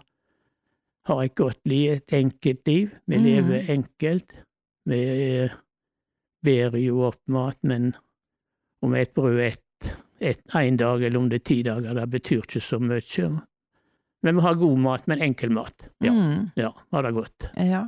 [1.06, 2.90] har et godt liv, et enkelt liv.
[3.08, 3.24] Vi Mm.
[3.24, 4.32] lever enkelt.
[4.86, 4.94] Vi
[5.42, 5.48] eh,
[6.44, 7.92] bærer jo opp mat, men
[8.82, 9.60] om et brød ett
[10.22, 13.28] et, en dag eller om det er ti dager, det betyr ikke så mye.
[14.22, 15.88] Men vi har god mat, men enkel mat.
[15.98, 16.50] Ja, Mm.
[16.54, 17.48] ja har det godt.
[17.56, 17.80] Ja.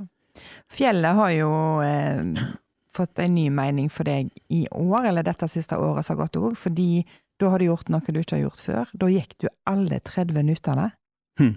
[0.68, 1.50] Fjellet har jo
[1.86, 2.24] eh,
[2.90, 6.40] fått en ny mening for deg i år, eller dette siste året som har gått
[6.42, 7.04] òg, fordi
[7.38, 8.90] da har du gjort noe du ikke har gjort før.
[8.98, 10.90] Da gikk du alle 30 minuttene.
[11.38, 11.54] Hm.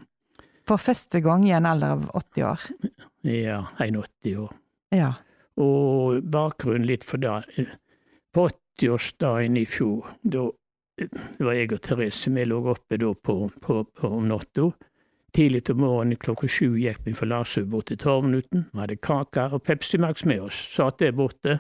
[0.68, 2.70] For første gang i en alder av 80 år.
[3.26, 4.54] Ja, 81 år.
[4.94, 5.14] Ja.
[5.58, 7.66] Og bakgrunnen litt for det.
[8.34, 10.50] På 80-årsdagen i fjor, da
[11.42, 14.72] var jeg og Therese, vi lå oppe da på, på, på om natta.
[15.36, 18.70] Tidlig om morgenen klokka sju gikk vi fra Larshaug bort til Torvnuten.
[18.72, 20.58] Vi hadde kaker og Pepsi Max med oss.
[20.58, 21.60] Satt der borte.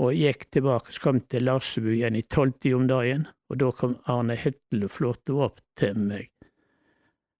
[0.00, 3.26] Og gikk tilbake, så kom til Larsøbu igjen i tolvtida om dagen.
[3.50, 6.30] Og da kom Arne Hetleflåte opp til meg.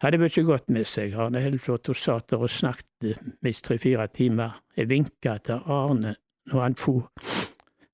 [0.00, 1.12] Hadde mye godt med seg.
[1.12, 4.60] Arne hun satt der og snakket minst tre-fire timer.
[4.76, 6.14] Jeg vinka til Arne
[6.50, 7.10] når han for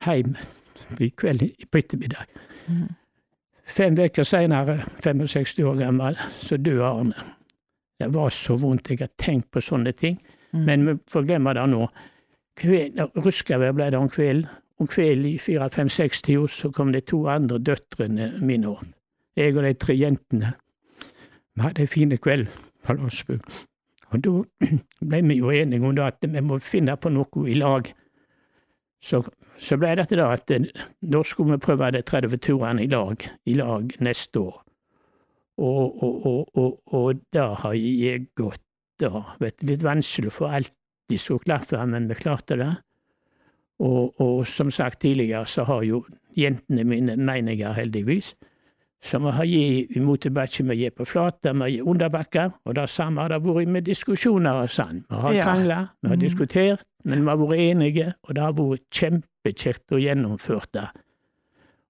[0.07, 0.37] hjem
[1.03, 2.27] i kveld på ettermiddag.
[2.69, 2.95] Mm.
[3.67, 7.25] Fem uker seinere, 65 år gammel, så døde Arne.
[7.99, 8.91] Det var så vondt.
[8.91, 10.21] Jeg har tenkt på sånne ting.
[10.53, 10.65] Mm.
[10.65, 11.89] Men vi får glemme det nå.
[13.17, 14.47] Ruskavær ble det om kvelden.
[14.79, 18.85] Om kvelden i fire-fem-seks-tida så kom de to andre døtrene mine opp.
[19.37, 20.53] Jeg og de tre jentene.
[21.57, 22.49] Vi hadde en fin kveld
[22.85, 23.39] på Landsbu.
[24.13, 24.33] Og da
[25.09, 27.89] ble vi jo enige om at vi må finne på noe i lag.
[29.03, 29.23] Så,
[29.59, 30.69] så ble det til det at eh,
[31.01, 34.63] da skulle vi prøve de 30 turene i lag, i lag neste år.
[35.57, 36.27] Og, og,
[36.57, 38.61] og, og, da har jeg gått
[39.01, 39.23] da.
[39.41, 42.75] Vet litt vanskelig få alltid så klaffe, men vi klarte det.
[43.81, 46.03] Og, og som sagt tidligere, så har jo
[46.37, 48.35] jentene mine meninger, heldigvis.
[49.03, 52.53] Så vi har gitt motebakke, vi gir på flate, vi gir underbakker.
[52.67, 55.05] Og det samme har det vært med diskusjoner og sånn.
[55.09, 55.45] Vi har Ja.
[55.45, 56.21] krangla, vi har Mhm.
[56.23, 60.89] diskutert, men vi har vært enige, og det har vært kjempekjekt å gjennomføre det.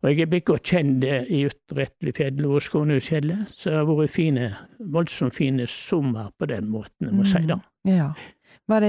[0.03, 4.57] Og jeg er blitt godt kjent i Ytre-Etlefjellet og Skånehusfjellet, så det har vært fine,
[4.81, 7.61] voldsomt fine sommer på den måten, jeg må si det.
[7.85, 8.13] Ja.
[8.69, 8.89] Var det,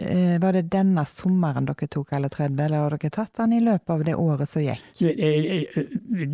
[0.00, 3.60] eh, var det denne sommeren dere tok alle 30, eller har dere tatt den i
[3.60, 4.84] løpet av det året som gikk?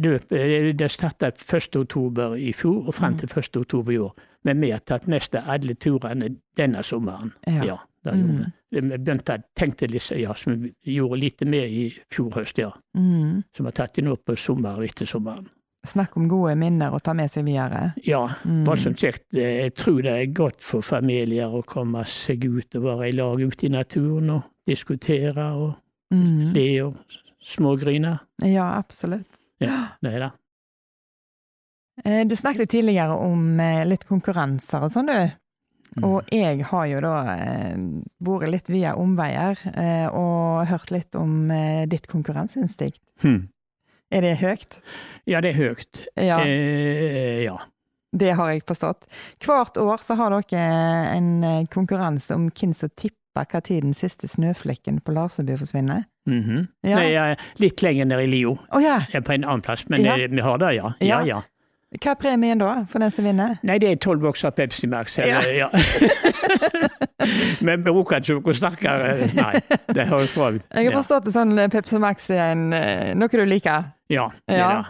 [0.07, 1.80] Løpet det starta 1.
[1.82, 3.59] oktober i fjor og frem til 1.
[3.64, 4.14] oktober i år.
[4.47, 7.32] Men vi har tatt nesten alle turene denne sommeren.
[7.47, 7.64] Ja.
[7.72, 7.78] Ja,
[8.14, 8.53] gjorde vi.
[8.76, 12.70] Begynte, tenkte litt, ja, så vi gjorde lite mer i fjor høst, ja.
[12.95, 13.43] Mm.
[13.51, 15.49] Så vi har tatt den opp på sommeren etter sommeren.
[15.87, 17.93] Snakk om gode minner å ta med seg videre.
[18.05, 18.24] Ja,
[18.66, 22.82] bare som sagt, Jeg tror det er godt for familier å komme seg ut og
[22.82, 25.74] være i lag ute i naturen og diskutere og
[26.12, 26.53] Mm.
[26.55, 26.97] le og
[27.43, 28.18] smågrine.
[28.43, 29.26] Ja, absolutt.
[29.61, 30.32] Ja, det er det.
[32.05, 35.32] Eh, Du snakket tidligere om eh, litt konkurranser og sånn, du.
[35.97, 36.05] Mm.
[36.05, 37.76] Og jeg har jo da eh,
[38.22, 43.01] vært litt via omveier eh, og hørt litt om eh, ditt konkurranseinstinkt.
[43.24, 43.49] Hm.
[44.15, 44.79] Er det høyt?
[45.27, 46.03] Ja, det er høyt.
[46.17, 47.57] Ja, Eh, ja.
[48.15, 49.07] det har jeg forstått.
[49.45, 53.93] Hvert år så har dere en eh, konkurranse om hvem som tipper hva tid den
[53.95, 56.07] siste snøflekken på Larseby forsvinner.
[56.27, 56.69] Mhm.
[56.87, 56.97] Ja.
[56.97, 59.01] Nei, er litt lenger ned i Lio, Oh, ja!
[59.13, 60.15] Jeg er på en annen plass, men Ja.
[60.17, 60.93] eh, vi har det, ja.
[61.01, 61.07] Ja.
[61.21, 61.25] ja.
[61.27, 61.43] ja.
[62.03, 63.59] Hva er premien da, for den som vinner?
[63.63, 65.19] Nei, det er tolv bokser Pepsi Max.
[65.19, 65.69] Eller, ja.
[67.67, 69.29] men bruker ikke noe sterkere.
[69.37, 69.53] Nei,
[69.95, 70.67] det høres jeg ut.
[70.75, 73.93] Jeg har forstått det sånn eh, Pepsi Max er en, eh, noe du liker.
[74.13, 74.71] Ja, det Ja.
[74.77, 74.87] det.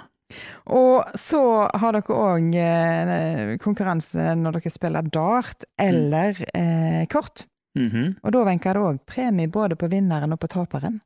[0.75, 7.47] Og så har dere òg eh, konkurranse når dere spiller dart eller eh, kort.
[7.79, 8.17] Mhm.
[8.25, 11.01] Og da venker det òg premie både på vinneren og på taperen.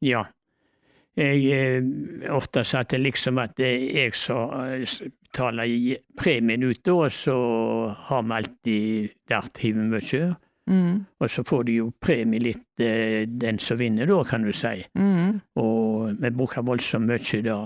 [0.00, 0.24] Ja.
[1.14, 4.86] Jeg eh, ofte sa at det liksom at det er jeg som eh,
[5.28, 7.36] betaler premien ut, da, så
[8.08, 10.34] har vi alltid darthivet mye.
[10.70, 11.04] Mm.
[11.20, 14.84] Og så får du jo premie litt, eh, den som vinner, da, kan du si.
[14.94, 15.40] Mm.
[15.60, 17.58] Og vi bruker voldsomt mye da.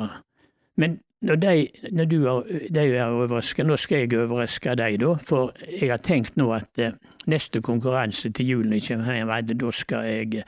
[0.76, 5.14] Men når de, når du er, de er overraska, nå skal jeg overraske deg, da.
[5.26, 6.94] For jeg har tenkt nå at eh,
[7.26, 10.44] neste konkurranse til julen jeg kommer hjem, da skal jeg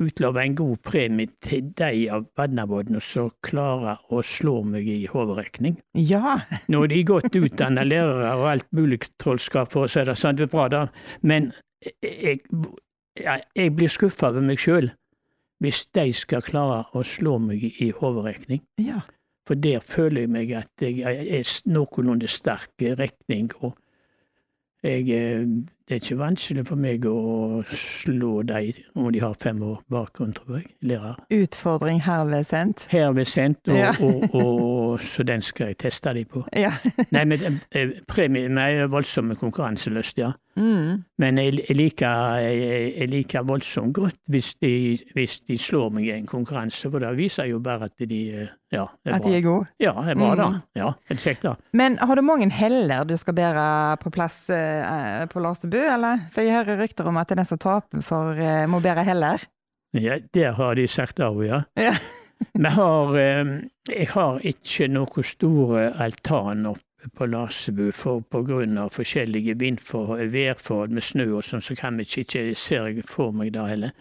[0.00, 5.78] utlove en god premie til de av Badnabodna som klarer å slå meg i hoderekning.
[5.96, 6.40] Ja.
[6.72, 10.38] Nå er de godt utdanna lærere og alt mulig trollskap, for å si det sånn,
[10.38, 10.86] det er bra da,
[11.22, 11.50] men
[12.04, 12.42] jeg,
[13.16, 14.92] jeg, blir skuffa over meg sjøl
[15.60, 18.62] hvis de skal klare å slå meg i hoderekning.
[18.80, 19.02] ja.
[19.48, 23.72] For der føler jeg meg at jeg er noenlunde sterk rekning, og
[24.84, 25.42] jeg, eh,
[25.90, 30.30] det er ikke vanskelig for meg å slå dem om de har fem år bakgrunn,
[30.36, 30.68] tror jeg.
[30.86, 31.16] Lærer.
[31.34, 32.84] Utfordring herved sendt.
[32.92, 33.90] Herved sendt, og, Ja.
[34.06, 36.44] og, og, så den skal jeg teste dem på.
[36.54, 36.70] Ja.
[37.16, 37.42] Nei, men
[37.74, 40.30] premie premien er voldsomme konkurranselyst, ja.
[40.56, 41.02] Mm.
[41.18, 46.08] Men jeg, jeg, liker, jeg, jeg liker voldsomt godt hvis de, hvis de slår meg
[46.08, 49.30] i en konkurranse, for det viser jo bare at de eh, ja, er At bra.
[49.30, 49.66] de er gode.
[49.82, 50.48] Ja, det er bra da.
[50.74, 51.54] Ja, Ja, er kjekt da.
[51.74, 55.42] Men har du mange heller du skal bære på plass eh, på
[55.86, 56.26] Eller?
[56.34, 59.04] For jeg hører rykter om at det er den som taper, for eh, må bære
[59.06, 59.44] heller.
[59.96, 61.64] Ja, der har de sagt av, ja.
[61.76, 61.94] Ja.
[62.64, 63.44] Har, eh,
[63.88, 71.04] jeg har ikke noen store altan oppe på Lasebu, for av forskjellige vindforhold, værforhold med
[71.04, 73.92] snø og sånn, så kan vi ikke, ikke ser jeg for meg det heller.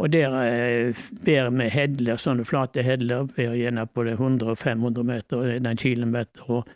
[0.00, 5.58] Og der eh, ber vi hedler, sånne flate hedler, ber gjerne på det 100-500 meter,
[5.60, 6.72] den kilometer, og,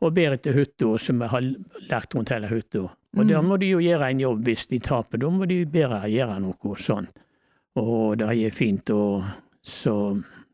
[0.00, 1.50] og ber etter hytta som vi har
[1.90, 2.86] lagt rundt hele hytta.
[3.18, 6.04] Og da må de jo gjøre en jobb hvis de taper, da må de bedre
[6.12, 7.08] gjøre noe sånn.
[7.80, 9.24] Og det er fint, og
[9.66, 9.94] så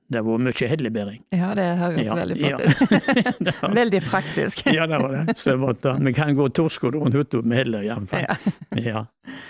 [0.07, 1.21] det har vært mye hellebæring.
[1.35, 2.57] Ja, det høres Ja, veldig ja.
[2.61, 3.77] ut.
[3.77, 4.63] Veldig praktisk.
[4.73, 5.37] ja, det var det.
[5.41, 5.95] Så det.
[6.07, 8.25] Vi kan gå torskod rundt hytta med heller, iallfall.
[8.25, 8.37] Ja.
[8.83, 9.05] Ja.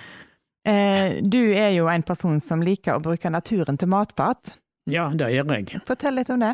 [0.67, 4.57] Eh, du er jo en person som liker å bruke naturen til matfat.
[4.91, 5.79] ja, det gjør jeg.
[5.87, 6.49] Fortell litt om det.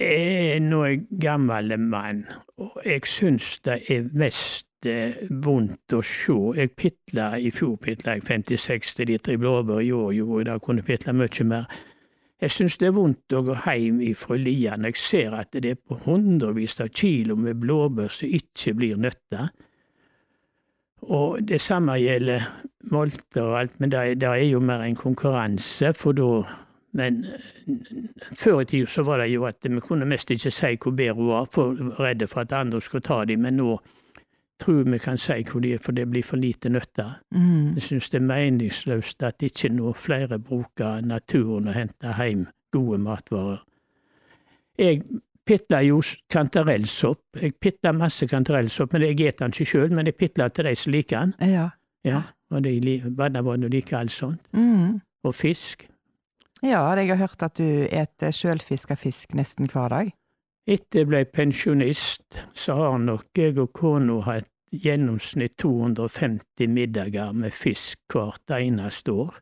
[0.00, 2.22] Jeg er nå en gammel mann,
[2.56, 6.36] og jeg syns det er mest vondt å se.
[6.56, 10.58] Jeg pitla i fjor pitla jeg 50-60 liter i blåbær, i år gjorde jeg det,
[10.62, 11.66] kunne pitla mye mer.
[12.40, 15.72] Jeg synes det er vondt å gå hjem ifra lia når jeg ser at det
[15.72, 19.48] er på hundrevis av kilo med blåbær som ikke blir nøtta.
[21.10, 22.46] Og det samme gjelder
[22.90, 26.46] molter og alt, men det er, det er jo mer en konkurranse, for da
[26.92, 27.26] Men
[28.32, 31.14] før i tida så var det jo at vi kunne mest ikke si hvor bedre
[31.14, 33.76] hun var, for redde for at andre skulle ta dem, men nå
[34.60, 37.18] tror vi kan si hvor de er, for det blir for lite nøtter.
[37.34, 37.74] Mm.
[37.78, 42.98] Jeg syns det er meningsløst at ikke noe flere bruker naturen og henter hjem gode
[42.98, 43.64] matvarer.
[44.78, 45.02] Jeg
[45.48, 46.00] pitler jo
[46.30, 47.40] kantarellsopp.
[47.40, 50.74] Jeg pitler masse kantarellsopp, men jeg spiser den ikke sjøl, men jeg pitler til de
[50.76, 51.54] som liker den.
[51.54, 51.68] Ja.
[52.06, 54.40] Ja, og de barnebarn liker alt sånt.
[54.52, 55.00] Mm.
[55.24, 55.88] Og fisk.
[56.62, 60.12] ja, jeg har hørt at du eter sjølfiska fisk nesten hver dag.
[60.68, 67.56] Etter jeg ble pensjonist, så har nok jeg og kona hatt gjennomsnitt 250 middager med
[67.56, 69.38] fisk hvert eneste år.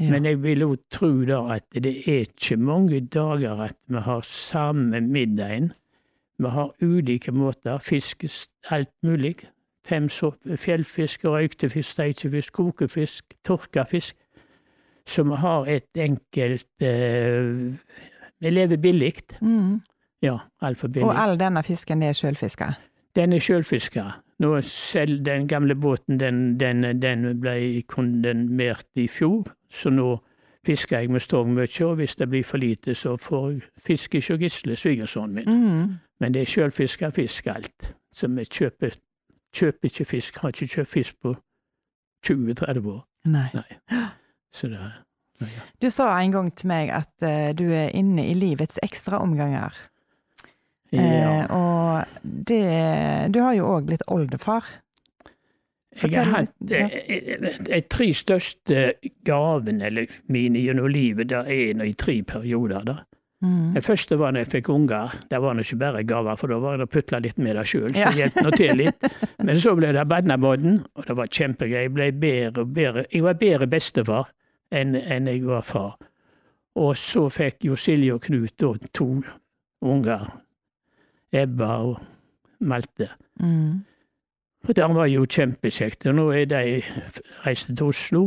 [0.00, 0.10] Ja.
[0.10, 4.26] Men jeg vil jo tro da at det er ikke mange dager at vi har
[4.26, 5.72] samme middagen.
[6.38, 9.36] Vi har ulike måter, fiskes alt mulig.
[9.86, 14.16] Fjellfisk, røykte fisk, steikefisk, kokefisk, tørka fisk.
[15.06, 17.78] Så vi har et enkelt eh,
[18.40, 19.22] Vi lever billig.
[19.40, 19.80] Mm.
[20.22, 21.04] Ja, billig.
[21.04, 22.70] Og all denne fisken er sjølfiske?
[23.16, 24.04] Den er sjølfiske.
[24.38, 30.18] Nå selv den gamle båten, den, den, den ble kondemnert i fjor, så nå
[30.66, 34.40] fisker jeg med stong mye, og hvis det blir for lite, så får fiske hos
[34.40, 35.48] Gisle, svigersønnen min.
[35.48, 35.94] Mm.
[36.20, 37.94] Men det er sjølfiska fisk alt.
[38.12, 38.96] Så vi kjøper,
[39.54, 41.36] kjøper ikke fisk, har ikke kjøpt fisk på
[42.26, 43.02] 20-30 år.
[43.24, 43.48] Nei.
[43.54, 44.06] Nei.
[44.52, 45.50] Så det ja.
[45.82, 49.74] Du sa en gang til meg at uh, du er inne i livets ekstra omganger.
[50.92, 51.02] Ja.
[51.02, 54.64] Eh, og det Du har jo òg blitt oldefar.
[55.96, 56.86] Jeg har hatt ja.
[56.92, 58.86] eh, eh, de tre største
[59.24, 62.84] gavene eller mine gjennom livet, det er i tre perioder.
[62.84, 62.96] da.
[63.42, 63.74] Mm.
[63.74, 65.14] Det første var når jeg fikk unger.
[65.30, 67.88] Det var ikke bare gaver, for da var det å putle litt med det sjøl,
[67.92, 68.12] så Ja.
[68.12, 69.08] hjalp nå til litt.
[69.46, 71.80] Men så ble det Badnabodden, og det var kjempegøy.
[71.82, 73.06] Jeg ble bedre og bedre.
[73.12, 74.30] Jeg var bedre bestefar
[74.72, 75.96] enn enn jeg var far.
[76.76, 79.22] Og så fikk jo Silje og Knut da to
[79.82, 80.26] unger.
[81.32, 82.00] Ebba og
[82.60, 83.08] Malte.
[83.40, 83.84] Mm.
[84.68, 86.06] Og det var jo kjempekjekt.
[86.10, 86.60] Og nå er de
[87.46, 88.22] reist til Oslo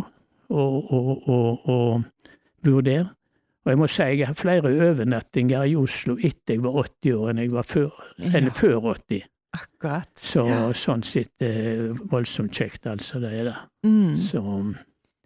[0.50, 2.04] og, og, og, og
[2.64, 3.10] bor der.
[3.66, 7.30] Og jeg må si jeg har flere overnattinger i Oslo etter jeg var 80 år
[7.34, 7.90] enn jeg var før,
[8.20, 8.40] Ja.
[8.56, 9.26] før 80.
[9.54, 10.10] Akkurat.
[10.16, 10.62] Så Ja.
[10.78, 13.20] sånn sett eh, voldsomt kjekt, altså.
[13.20, 13.56] Det er det.
[13.84, 14.16] Mm.
[14.18, 14.42] Så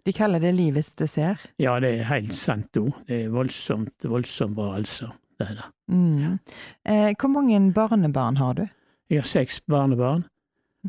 [0.04, 1.46] De kaller det livets dessert.
[1.58, 2.92] ja, det er helt sant òg.
[3.06, 5.12] Det er voldsomt, voldsomt bra, altså.
[5.38, 5.64] Det er det.
[5.90, 6.38] Mm.
[6.84, 8.64] Eh, hvor mange barnebarn har du?
[9.10, 10.24] Jeg har seks barnebarn,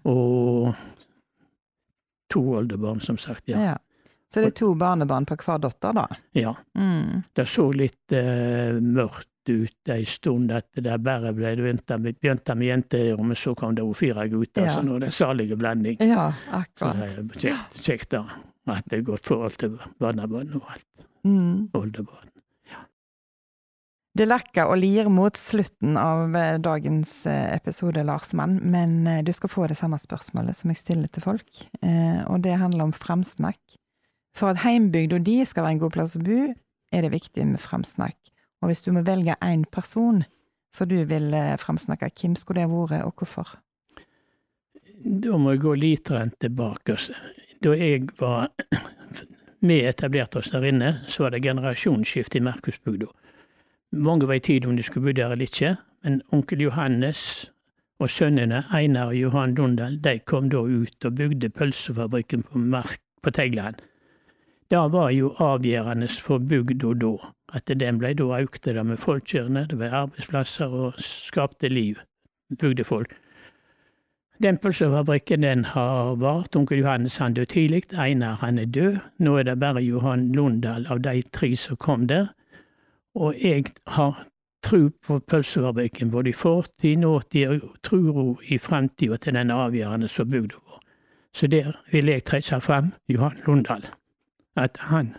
[0.06, 0.76] og
[2.32, 3.48] to oldebarn, som sagt.
[3.50, 3.76] Ja.
[4.34, 6.08] Så det er to barnebarn på hver datter, da?
[6.36, 6.56] ja.
[6.78, 7.24] Mm.
[7.36, 12.66] Det så litt eh, mørkt ut ei stund, etter det bare ble det begynte med,
[12.66, 14.74] jenter, men så kom det jo fire gutter, Ja.
[14.74, 15.98] så nå er det salige blanding.
[16.02, 16.98] Ja, Så akkurat.
[16.98, 18.24] det er kjekt, kjekt da,
[18.74, 20.88] at det er godt forhold til barnebarn og alt,
[21.26, 21.70] Mm.
[21.74, 22.30] oldebarn.
[24.16, 29.24] Det lekker og lir mot slutten av eh, dagens eh, episode, Lars Mann, men eh,
[29.28, 31.66] du skal få det samme spørsmålet som jeg stiller til folk,
[32.32, 33.60] og det handler om fremsnakk.
[34.36, 36.48] For at heimbygda di skal være en god plass å bo,
[36.96, 38.16] er det viktig med fremsnakk.
[38.64, 40.24] Og hvis du må velge én person
[40.76, 43.54] så du vil fremsnakke, hvem skulle det vært, og hvorfor?
[45.24, 46.12] Da må jeg gå litt
[46.44, 46.98] tilbake.
[47.64, 48.52] Da jeg var
[49.70, 53.08] vi etablerte oss der inne, så var det generasjonsskifte i Merkusbygda.
[53.96, 57.52] Mange var i tvil om de skulle bo der eller ikke, men onkel Johannes
[58.00, 63.00] og sønnene Einar og Johan Dundal de kom da ut og bygde pølsefabrikken på, Mark,
[63.24, 63.76] på Teigland.
[64.72, 67.14] Det var jo avgjørende for bygda da,
[67.54, 72.02] at den ble da økte det med folkekjørende, det ble arbeidsplasser og skapte liv,
[72.60, 73.16] bygdefolk.
[74.44, 76.56] Den pølsefabrikken den har vart.
[76.56, 78.98] Onkel Johannes han døde tidlig, Einar han er død.
[79.20, 82.34] Nå er det bare Johan Lundahl av de tre som kom der.
[83.16, 84.26] Og jeg har
[84.66, 90.30] tro på pølsefabrikken både i fortid, nåtid og tror i fremtida til den avgjørende som
[90.30, 90.82] bygda vår.
[91.36, 93.86] Så der vil jeg trekke frem Johan Lundahl.
[94.56, 95.16] At han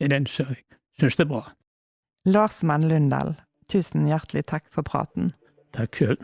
[0.00, 0.54] er den som
[0.98, 1.42] syns det er bra.
[2.24, 3.34] Lars Mann Lundahl,
[3.68, 5.32] tusen hjertelig takk for praten.
[5.72, 6.16] Takk sjøl.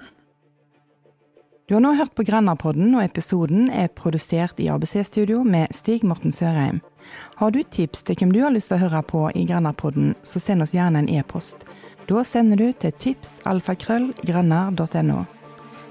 [1.68, 6.32] Du har nå hørt på Grenderpodden, og episoden er produsert i ABC-studio med Stig Morten
[6.32, 6.80] Sørheim.
[7.36, 10.40] Har du tips til hvem du har lyst til å høre på i Grenderpodden, så
[10.40, 11.68] send oss gjerne en e-post.
[12.08, 15.28] Da sender du til tipsalfakrøllgrenner.no.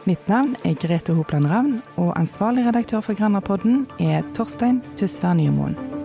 [0.09, 5.96] Mitt navn er Grete Hopland Ravn, og ansvarlig redaktør for Grenderpodden er Torstein Tysvær Nymoen.